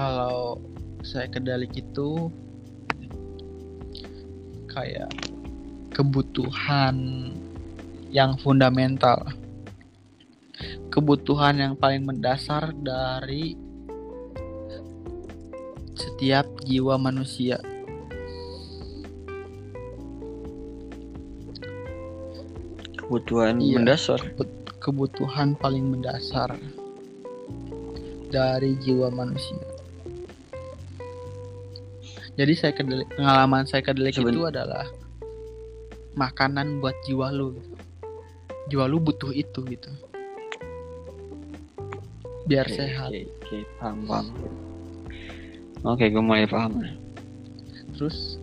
[0.00, 0.56] kalau
[1.04, 2.32] psychedelic itu
[4.70, 5.12] kayak
[5.92, 6.96] kebutuhan
[8.08, 9.20] yang fundamental.
[10.88, 13.60] Kebutuhan yang paling mendasar dari
[15.92, 17.60] setiap jiwa manusia
[23.10, 23.82] Kebutuhan Iya.
[23.82, 24.22] mendasar.
[24.78, 26.54] kebutuhan paling mendasar
[28.30, 29.58] dari jiwa manusia.
[32.32, 32.70] Jadi saya
[33.10, 33.82] pengalaman saya
[34.14, 34.86] Seben- itu adalah
[36.14, 37.50] makanan buat jiwa lu.
[37.52, 37.74] gitu.
[38.70, 39.90] Jiwa lu butuh itu gitu.
[42.46, 43.10] Biar Oke, sehat.
[43.10, 44.26] Oke, oke, paham, paham.
[45.82, 46.78] Oke, gue mulai paham.
[47.92, 48.38] Terus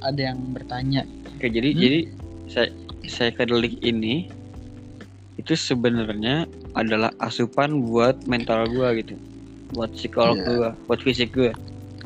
[0.00, 1.04] ada yang bertanya,
[1.36, 1.78] Oke, jadi Hmm?
[1.78, 1.98] jadi
[2.46, 2.68] saya
[3.14, 4.26] psychedelic ini
[5.38, 9.14] itu sebenarnya adalah asupan buat mental gua gitu.
[9.74, 10.46] Buat psikolog Iya.
[10.50, 11.54] gua, buat fisik gua.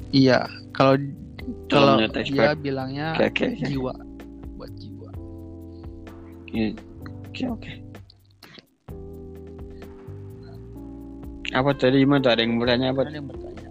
[0.08, 0.96] iya kalau
[1.68, 3.64] kalau menurut dia bilangnya Oke, oke, oke.
[3.68, 3.92] jiwa
[4.56, 5.10] buat jiwa.
[7.28, 7.72] Oke, oke.
[11.52, 12.28] Apa tadi tuh?
[12.28, 13.00] Ada yang bertanya apa?
[13.08, 13.68] Ada yang bertanya.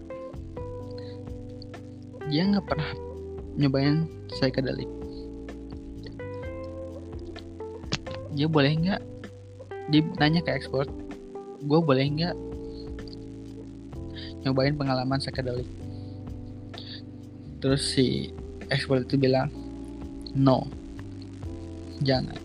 [2.27, 2.91] Dia nggak pernah
[3.57, 4.97] nyobain psychedelic.
[8.38, 9.01] Dia boleh nggak?
[9.89, 10.85] Dia nanya ke ekspor,
[11.57, 12.35] gue boleh nggak
[14.45, 15.65] nyobain pengalaman psychedelic?
[17.57, 18.30] Terus si
[18.69, 19.49] ekspor itu bilang,
[20.38, 20.69] no,
[22.05, 22.38] jangan.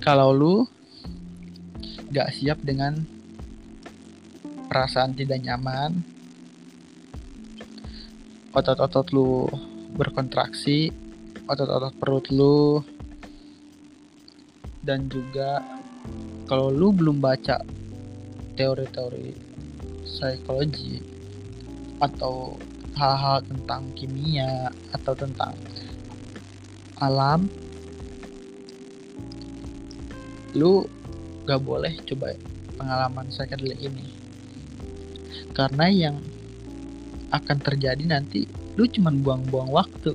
[0.00, 0.56] Kalau lu
[2.08, 3.04] nggak siap dengan
[4.72, 6.00] perasaan tidak nyaman,
[8.56, 9.46] otot-otot lu
[9.94, 10.90] berkontraksi,
[11.46, 12.80] otot-otot perut lu,
[14.84, 15.64] dan juga
[16.44, 17.64] kalau lu belum baca
[18.54, 19.32] teori-teori
[20.04, 21.00] psikologi
[21.98, 22.60] atau
[22.94, 25.56] hal-hal tentang kimia atau tentang
[27.00, 27.50] alam,
[30.54, 30.86] lu
[31.48, 32.38] gak boleh coba
[32.78, 34.06] pengalaman psychedelic ini.
[35.56, 36.16] Karena yang
[37.34, 38.46] akan terjadi nanti
[38.78, 40.14] lu cuman buang-buang waktu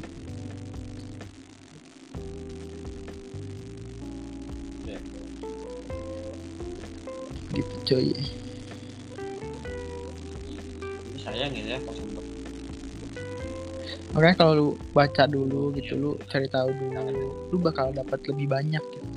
[10.99, 11.79] Tapi sayang gitu ya
[14.09, 18.83] makanya kalau lu baca dulu gitu lu cari tahu dulu lu bakal dapat lebih banyak
[18.93, 19.09] gitu.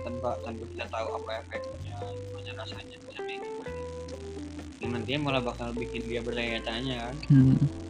[0.00, 3.80] Tanpa tanpa kita tahu apa efeknya gimana rasanya tapi gimana.
[4.80, 7.16] Yang nantinya malah bakal bikin dia bertanya-tanya kan?
[7.28, 7.89] Hmm.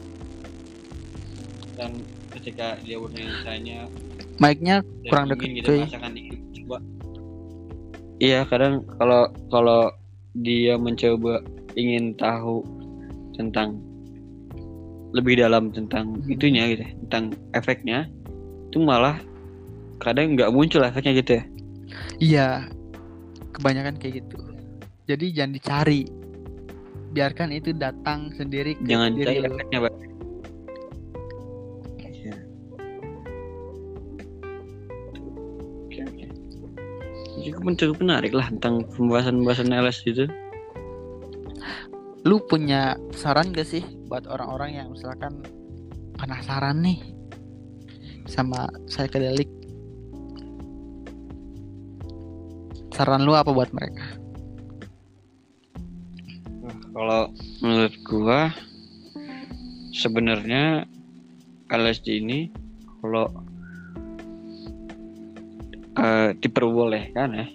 [1.81, 1.97] Dan
[2.36, 3.89] ketika dia bertanya-tanya
[4.36, 5.81] mic-nya dan kurang deket gitu cuy.
[6.61, 6.78] coba.
[8.20, 9.82] Iya kadang kalau kalau
[10.36, 11.40] dia mencoba
[11.73, 12.61] ingin tahu
[13.32, 13.81] tentang
[15.16, 16.28] lebih dalam tentang Hmm.
[16.28, 17.24] itunya gitu ya, tentang
[17.57, 17.98] efeknya
[18.70, 19.16] itu malah
[19.98, 21.44] kadang nggak muncul efeknya gitu ya.
[22.20, 22.48] Iya
[23.57, 24.39] kebanyakan kayak gitu.
[25.09, 26.02] Jadi jangan dicari.
[27.11, 30.09] Biarkan itu datang sendiri ke jangan dicari efeknya Pak.
[37.60, 40.24] Cukup cukup menarik lah tentang pembahasan-pembahasan LSD itu.
[42.24, 45.40] lu punya saran gak sih buat orang-orang yang misalkan
[46.16, 47.00] penasaran nih
[48.28, 49.48] sama psychedelic
[52.92, 54.04] saran lu apa buat mereka
[56.92, 57.32] kalau
[57.64, 58.40] menurut gua
[59.96, 60.84] sebenarnya
[61.72, 62.52] LSD ini
[63.00, 63.32] kalau
[65.96, 67.46] eh, diperbolehkan ya,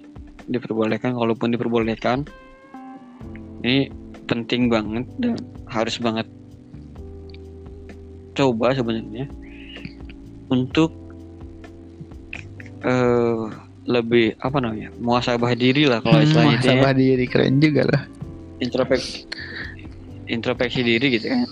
[0.49, 2.27] diperbolehkan kalaupun diperbolehkan.
[3.63, 3.89] Ini
[4.25, 5.37] penting banget dan
[5.69, 6.27] harus banget
[8.35, 9.25] coba sebenarnya.
[10.51, 10.93] Untuk
[12.85, 13.45] eh
[13.85, 16.73] lebih apa namanya muasabah diri lah kalau Hmm, istilahnya itu ya.
[16.73, 18.01] muhasabah diri keren juga lah.
[18.61, 19.25] Introspeksi
[20.25, 21.45] introspeksi diri gitu kan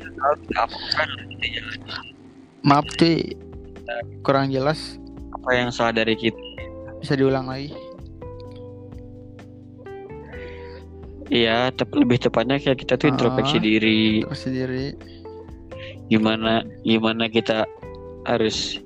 [0.00, 1.08] tahu apa kan
[2.62, 3.34] maaf cuy
[4.22, 4.96] kurang jelas.
[5.34, 6.38] Apa yang salah dari kita?
[6.98, 7.74] Bisa diulang lagi.
[11.26, 13.64] Iya tapi lebih tepatnya kayak kita tuh introspeksi Ah.
[13.64, 14.00] diri.
[14.22, 14.86] terus sendiri
[16.06, 17.64] gimana gimana kita
[18.22, 18.76] harus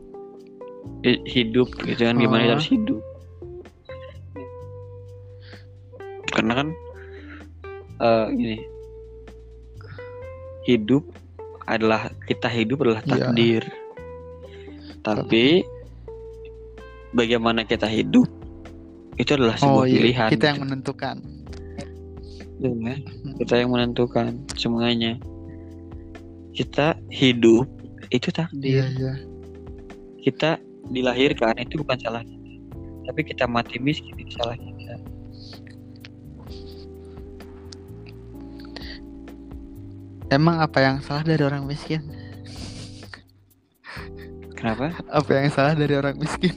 [1.03, 2.17] hi- hidup gitu kan?
[2.17, 2.55] Gimana kita Ah.
[2.55, 3.01] harus hidup?
[6.31, 6.69] Karena kan
[7.97, 8.57] eh gini
[10.67, 11.03] hidup
[11.67, 13.11] adalah kita hidup adalah Iya.
[13.31, 13.63] takdir.
[15.03, 15.63] Tapi
[17.15, 18.27] bagaimana kita hidup
[19.17, 20.31] itu adalah sebuah oh iya pilihan.
[20.35, 21.17] kita yang menentukan.
[22.57, 22.99] Kan?
[23.39, 25.17] kita yang menentukan semuanya.
[26.57, 27.69] Kita hidup
[28.11, 28.83] itu takdir.
[28.83, 29.15] Iya iya.
[30.21, 30.59] Kita
[30.91, 32.23] dilahirkan itu bukan salah.
[32.27, 32.47] Kita
[33.07, 34.99] tapi kita mati miskin itu salah kita
[40.31, 42.03] emang apa yang salah dari orang miskin?
[44.57, 44.97] Kenapa?
[45.13, 46.55] Apa yang salah dari orang miskin?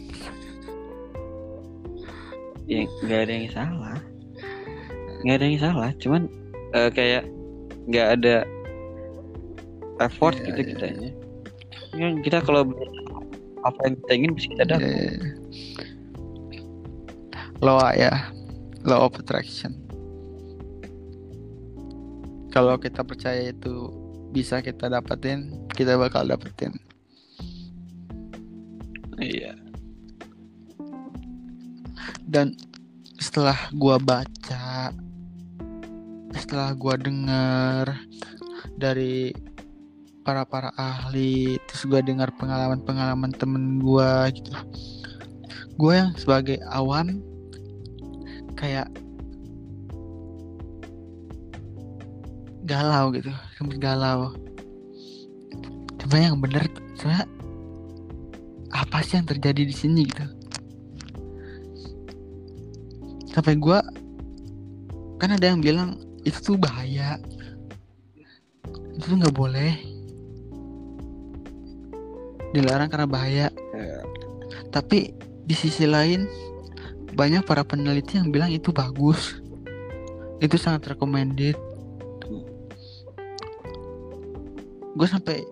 [2.70, 3.98] Ya nggak ada yang salah.
[5.26, 6.22] Nggak ada yang salah cuman
[6.78, 7.24] eh, kayak
[7.90, 8.36] nggak ada
[10.00, 11.10] effort Iya, gitu iya, kitanya
[11.98, 12.64] ya, kita kalau
[13.66, 14.88] apa yang kita ingin bisa kita dapat.
[14.88, 15.12] Iya.
[17.60, 18.14] law ya.
[18.88, 19.89] Law of attraction
[22.60, 23.88] kalau kita percaya itu
[24.36, 26.76] bisa kita dapetin kita bakal dapetin.
[29.16, 29.56] Iya.
[32.28, 32.60] Dan
[33.16, 34.92] setelah gua baca
[36.36, 37.96] setelah gua dengar
[38.76, 39.32] dari
[40.28, 44.52] para para ahli terus gua dengar pengalaman pengalaman temen gua gitu
[45.80, 47.24] gua yang sebagai awam
[48.60, 48.92] kayak
[52.70, 54.38] galau gitu sempet galau.
[55.98, 57.26] Cuma yang bener sebenarnya
[58.70, 60.26] apa sih yang terjadi di sini gitu?
[63.34, 63.82] Sampai gua
[65.18, 67.18] kan ada yang bilang itu tuh bahaya.
[68.94, 69.74] Itu tuh nggak boleh.
[72.54, 73.48] Dilarang karena bahaya.
[73.74, 74.02] Ya.
[74.70, 75.16] tapi
[75.50, 76.30] di sisi lain
[77.18, 79.42] banyak para peneliti yang bilang itu bagus.
[80.40, 81.69] Itu sangat recommended
[85.00, 85.48] gue sampai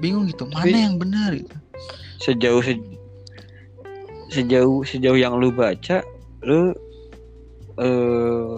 [0.00, 1.56] bingung gitu mana Tapi- yang benar gitu.
[2.16, 2.96] sejauh se-
[4.32, 6.00] sejauh sejauh yang lu baca
[6.40, 6.72] lu
[7.76, 8.56] eh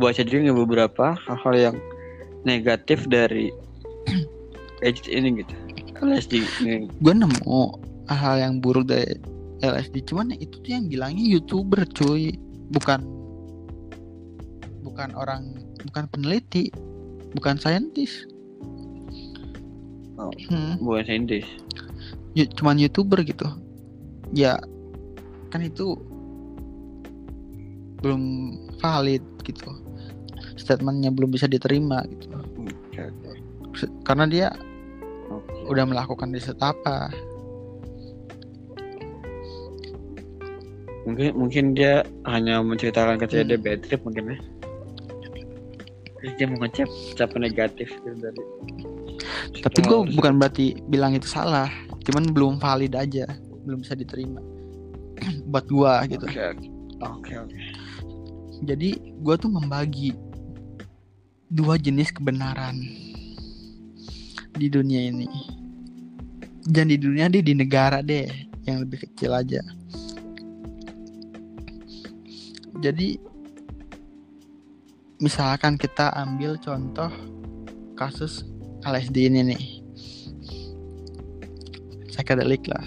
[0.00, 1.76] baca juga beberapa hal-hal yang
[2.48, 3.52] negatif dari
[4.80, 5.54] gadget ini gitu.
[5.98, 6.32] LSD
[6.88, 7.62] gue nemu
[8.08, 9.18] hal yang buruk dari
[9.58, 12.30] LSD cuman itu tuh yang bilangnya youtuber cuy.
[12.70, 13.02] Bukan
[14.80, 15.50] bukan orang
[15.84, 16.70] bukan peneliti
[17.32, 18.24] bukan saintis
[20.18, 20.34] Oh.
[20.50, 21.46] Hmm, Bukan saintis.
[22.58, 23.46] cuman youtuber gitu
[24.30, 24.58] ya
[25.48, 25.94] kan itu
[27.98, 28.22] belum
[28.78, 29.70] valid gitu
[30.54, 32.34] statementnya belum bisa diterima gitu.
[33.74, 34.48] Se- karena dia
[35.30, 35.70] Oke.
[35.70, 37.14] udah melakukan riset apa
[41.06, 43.48] Mungkin mungkin dia hanya menceritakan ketika Hmm.
[43.48, 44.38] dia bad trip mungkin ya.
[46.18, 48.42] Dia mau ngecap ucapan negatif gitu dari.
[49.62, 51.70] tapi gue bukan berarti bilang itu salah
[52.08, 53.26] cuman belum valid aja
[53.68, 54.40] belum bisa diterima
[55.52, 56.66] buat gua gitu Oke oke.
[56.98, 57.58] Oke oke.
[58.64, 60.16] jadi gua tuh membagi
[61.52, 62.80] dua jenis kebenaran
[64.56, 65.28] di dunia ini
[66.68, 68.26] dan di dunia deh di negara deh
[68.64, 69.60] yang lebih kecil aja
[72.80, 73.20] jadi
[75.18, 77.10] misalkan kita ambil contoh
[77.98, 78.46] kasus
[78.86, 79.62] LSD ini nih.
[82.14, 82.86] Psychedelic lah.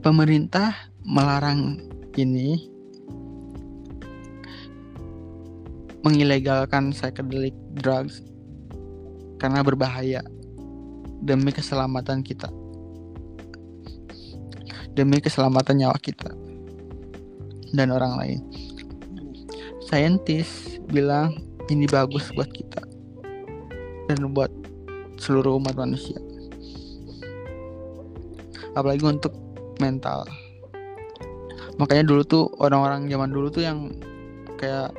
[0.00, 0.72] Pemerintah
[1.04, 1.84] melarang
[2.16, 2.64] ini
[6.00, 8.24] mengilegalkan psychedelic drugs
[9.36, 10.24] karena berbahaya
[11.20, 12.48] demi keselamatan kita.
[14.96, 16.49] Demi keselamatan nyawa kita
[17.74, 18.40] dan orang lain.
[19.84, 22.82] Saintis bilang ini bagus buat kita
[24.10, 24.50] dan buat
[25.18, 26.18] seluruh umat manusia.
[28.74, 29.34] Apalagi untuk
[29.82, 30.26] mental.
[31.78, 33.90] Makanya dulu tuh orang-orang zaman dulu tuh yang
[34.60, 34.92] kayak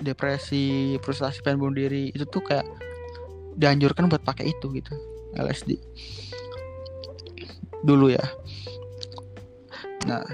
[0.00, 2.64] depresi frustasi pengen bunuh diri itu tuh kayak
[3.60, 4.96] dianjurkan buat pakai itu gitu
[5.36, 5.76] LSD
[7.84, 8.24] dulu ya.
[10.08, 10.24] Nah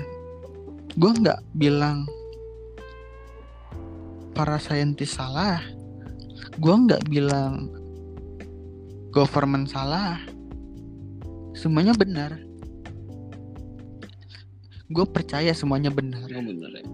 [0.97, 2.09] gue nggak bilang
[4.33, 5.61] para saintis salah.
[6.57, 7.69] Gue nggak bilang
[9.13, 10.21] government salah.
[11.53, 12.41] Semuanya benar.
[14.89, 16.25] Gue percaya semuanya benar.
[16.33, 16.85] Oh, bener ya.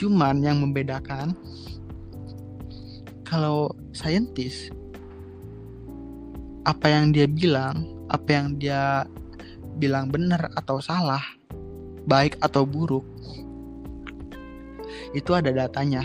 [0.00, 1.36] cuman yang membedakan
[3.20, 4.72] kalau saintis
[6.64, 9.04] apa yang dia bilang apa yang dia
[9.76, 11.20] bilang benar atau salah
[12.10, 13.06] baik atau buruk
[15.14, 16.02] itu ada datanya.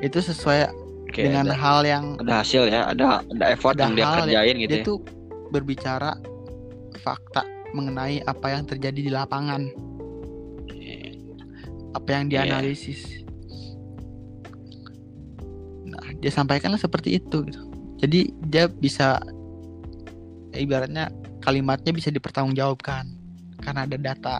[0.00, 0.72] Itu sesuai
[1.08, 4.54] Oke, dengan ada, hal yang ada hasil ya, ada ada effort ada yang dia kerjain
[4.60, 4.84] gitu dia ya.
[4.84, 4.98] tuh
[5.52, 6.12] berbicara
[7.00, 9.68] fakta mengenai apa yang terjadi di lapangan.
[11.96, 12.44] Apa yang Iya.
[12.44, 13.24] dianalisis
[15.88, 17.60] nah dia sampaikanlah seperti itu gitu.
[17.98, 19.18] Jadi dia bisa
[20.52, 21.08] ya ibaratnya
[21.40, 23.17] kalimatnya bisa dipertanggungjawabkan
[23.68, 24.36] karena ada data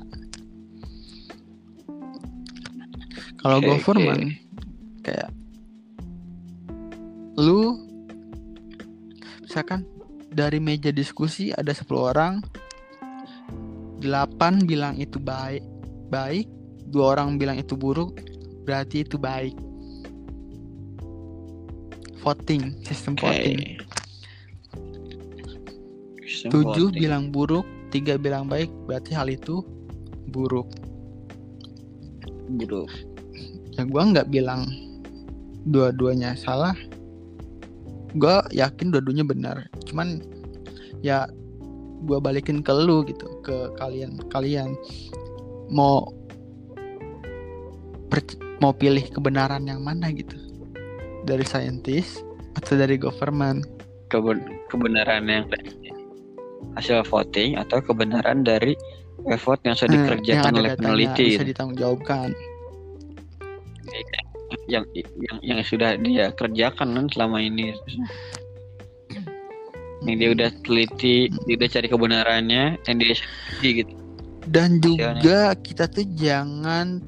[3.45, 4.41] kalau Oke, government
[5.05, 5.29] kayak
[7.37, 7.77] lu
[9.45, 9.85] misalkan
[10.33, 12.41] dari meja diskusi ada 10 orang
[14.01, 15.61] 8 bilang itu baik
[16.09, 16.49] baik
[16.89, 18.17] dua orang bilang itu buruk
[18.65, 19.53] berarti itu baik
[22.25, 23.29] voting sistem Oke.
[23.29, 23.61] voting
[26.25, 26.89] Sistem 7 voting.
[26.97, 29.65] bilang buruk tiga bilang baik berarti hal itu
[30.31, 30.69] buruk.
[32.49, 32.89] Buruk.
[33.77, 34.67] ya gua nggak bilang
[35.69, 36.75] dua-duanya salah.
[38.17, 39.57] Gua yakin dua-duanya benar.
[39.85, 40.25] Cuman
[41.05, 41.29] ya
[42.05, 44.75] gua balikin ke lu gitu ke kalian kalian.
[45.69, 46.11] Mau
[48.59, 50.35] mau pilih kebenaran yang mana gitu?
[51.23, 52.23] Dari saintis
[52.59, 53.63] atau dari government?
[54.11, 55.47] Keben- kebenaran yang
[56.75, 58.75] hasil voting atau kebenaran dari
[59.27, 61.27] effort yang sudah Eh, dikerjakan ada oleh peneliti.
[61.35, 62.29] bisa ditanggungjawabkan.
[64.69, 67.73] Yang yang yang sudah dia kerjakan kan selama ini.
[70.05, 73.15] Yang dia udah teliti dia udah cari kebenarannya yang dia
[73.61, 73.93] gitu.
[74.49, 75.21] Dan Hasilnya.
[75.21, 77.05] juga kita tuh jangan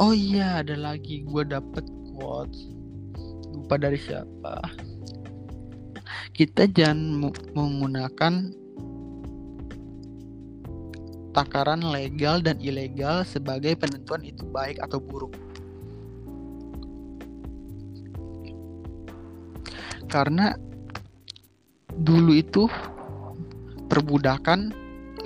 [0.00, 1.84] oh iya ada lagi gue dapet
[2.14, 2.70] quotes.
[3.52, 4.60] Lupa dari siapa.
[6.32, 7.20] Kita jangan
[7.52, 8.34] menggunakan
[11.34, 15.34] takaran legal dan ilegal sebagai penentuan itu baik atau buruk
[20.06, 20.54] karena
[21.90, 22.70] dulu itu
[23.90, 24.70] perbudakan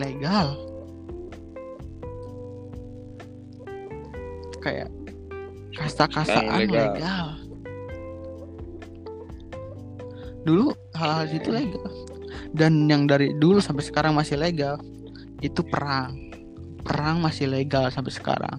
[0.01, 0.57] legal
[4.65, 4.89] kayak
[5.77, 6.97] kasta-kastaan Legal.
[6.97, 7.27] legal.
[10.49, 10.67] dulu
[10.97, 11.89] hal-hal itu legal
[12.57, 14.81] dan yang dari dulu sampai sekarang masih legal
[15.39, 16.15] itu perang.
[16.83, 18.59] Perang masih legal sampai sekarang.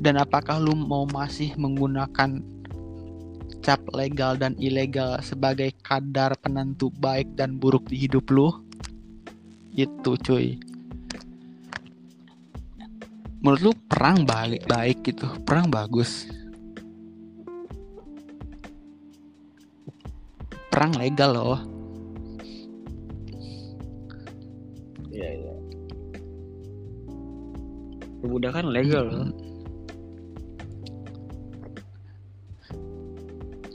[0.00, 2.40] Dan apakah lu mau masih menggunakan
[3.60, 8.48] cap legal dan ilegal sebagai kadar penentu baik dan buruk di hidup lu?
[9.76, 10.56] Itu cuy.
[13.40, 15.28] Menurut lu perang baik baik gitu.
[15.44, 16.28] Perang bagus.
[20.70, 21.69] Perang legal loh
[28.20, 29.50] Perbudakan legal loh.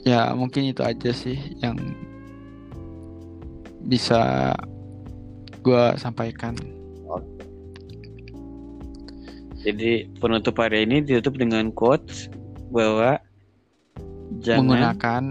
[0.06, 1.74] ya mungkin itu aja sih yang
[3.90, 4.54] bisa
[5.66, 6.54] gua sampaikan
[9.66, 12.30] Jadi penutup hari ini ditutup dengan quotes
[12.70, 13.18] bahwa
[14.38, 15.22] jangan menggunakan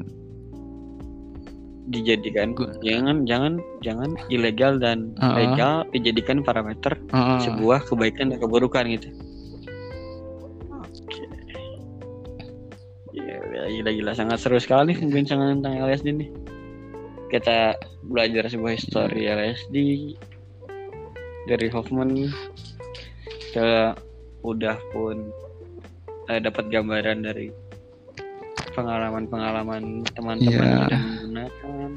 [1.86, 3.54] dijadikan Gu- jangan jangan
[3.86, 5.38] jangan ilegal dan Uh-uh.
[5.38, 9.10] legal dijadikan parameter uh, sebuah kebaikan dan keburukan gitu.
[10.74, 11.24] Oke.
[13.14, 16.30] Gila, gila, gila sangat seru sekali pembicaraan tentang LSD nih.
[17.30, 19.76] Kita belajar sebuah histori LSD
[21.46, 22.34] dari Hoffman.
[23.30, 23.94] Kita
[24.42, 25.30] udah pun
[26.30, 27.50] eh, dapat gambaran dari
[28.76, 30.86] pengalaman-pengalaman teman-teman Iya.
[30.92, 31.92] yang menggunakan.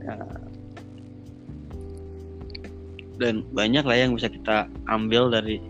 [0.00, 0.16] Ya.
[3.20, 5.60] Dan banyak lah yang bisa kita ambil dari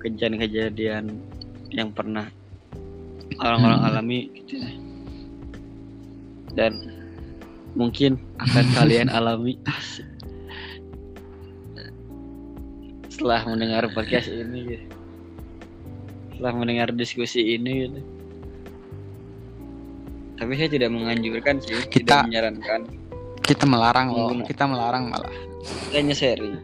[0.00, 1.12] kejadian-kejadian
[1.68, 2.26] yang pernah
[3.36, 3.88] orang-orang Hmm.
[3.92, 4.72] alami gitu ya.
[6.52, 6.72] Dan
[7.74, 9.56] mungkin akan kalian alami
[13.08, 14.86] setelah mendengar podcast ini gitu.
[16.42, 18.02] Setelah mendengar diskusi ini gitu.
[20.42, 22.80] Tapi saya tidak menganjurkan sih, Kita- tidak menyarankan.
[23.46, 25.30] kita melarang loh kita melarang malah
[25.62, 26.58] Kita hanya sharing.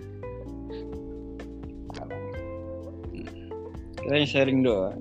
[4.03, 4.99] Kita hanya sharing doang.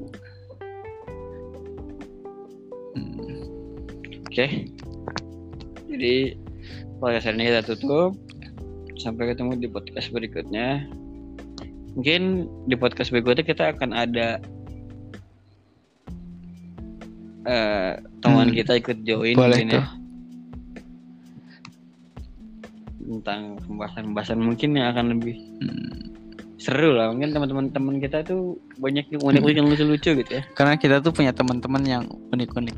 [2.94, 3.49] Hmm.
[4.30, 4.45] Oke.
[5.90, 6.38] Jadi
[7.02, 8.14] podcast hari ini kita tutup.
[9.02, 10.86] Sampai ketemu di podcast berikutnya.
[11.98, 14.38] Mungkin di podcast berikutnya kita akan ada
[17.48, 18.56] eh, teman Hmm.
[18.56, 19.76] kita ikut join boleh mungkin ya.
[19.80, 19.88] tuh
[23.07, 26.11] tentang pembahasan-pembahasan mungkin yang akan lebih Hmm.
[26.60, 27.14] seru lah.
[27.15, 30.44] Mungkin teman-teman teman kita tuh banyak yang unik-unik yang lucu-lucu gitu ya.
[30.53, 32.03] karena kita tuh punya teman-teman yang
[32.36, 32.78] unik-unik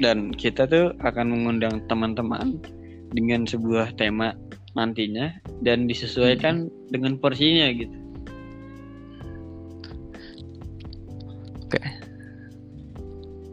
[0.00, 2.56] dan kita tuh akan mengundang teman-teman
[3.12, 4.32] dengan sebuah tema
[4.72, 5.28] nantinya
[5.60, 7.92] dan disesuaikan dengan porsinya gitu.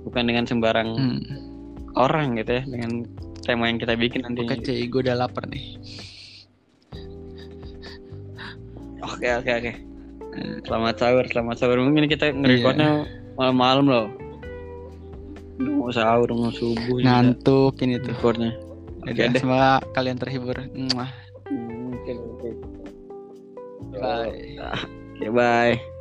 [0.07, 1.19] Bukan dengan sembarang hmm.
[1.99, 3.03] orang gitu ya, dengan
[3.43, 4.55] tema yang kita bikin nantinya.
[4.55, 5.79] oke cuy gue udah lapar nih
[9.07, 9.73] Oke oke oke.
[10.67, 11.77] Selamat sahur, selamat sahur.
[11.81, 13.07] Mungkin kita nge-recordnya
[13.39, 14.07] malam-malam loh.
[15.57, 17.01] Udah mau sahur, mau subuh.
[17.01, 18.51] juga ngantuk ini tuh Recordnya.
[19.07, 19.39] Oke deh.
[19.39, 21.09] semoga kalian terhibur Mwah.
[21.47, 22.49] Hmm, Oke oke.
[23.97, 24.59] Bye.
[25.17, 25.96] Oke bye.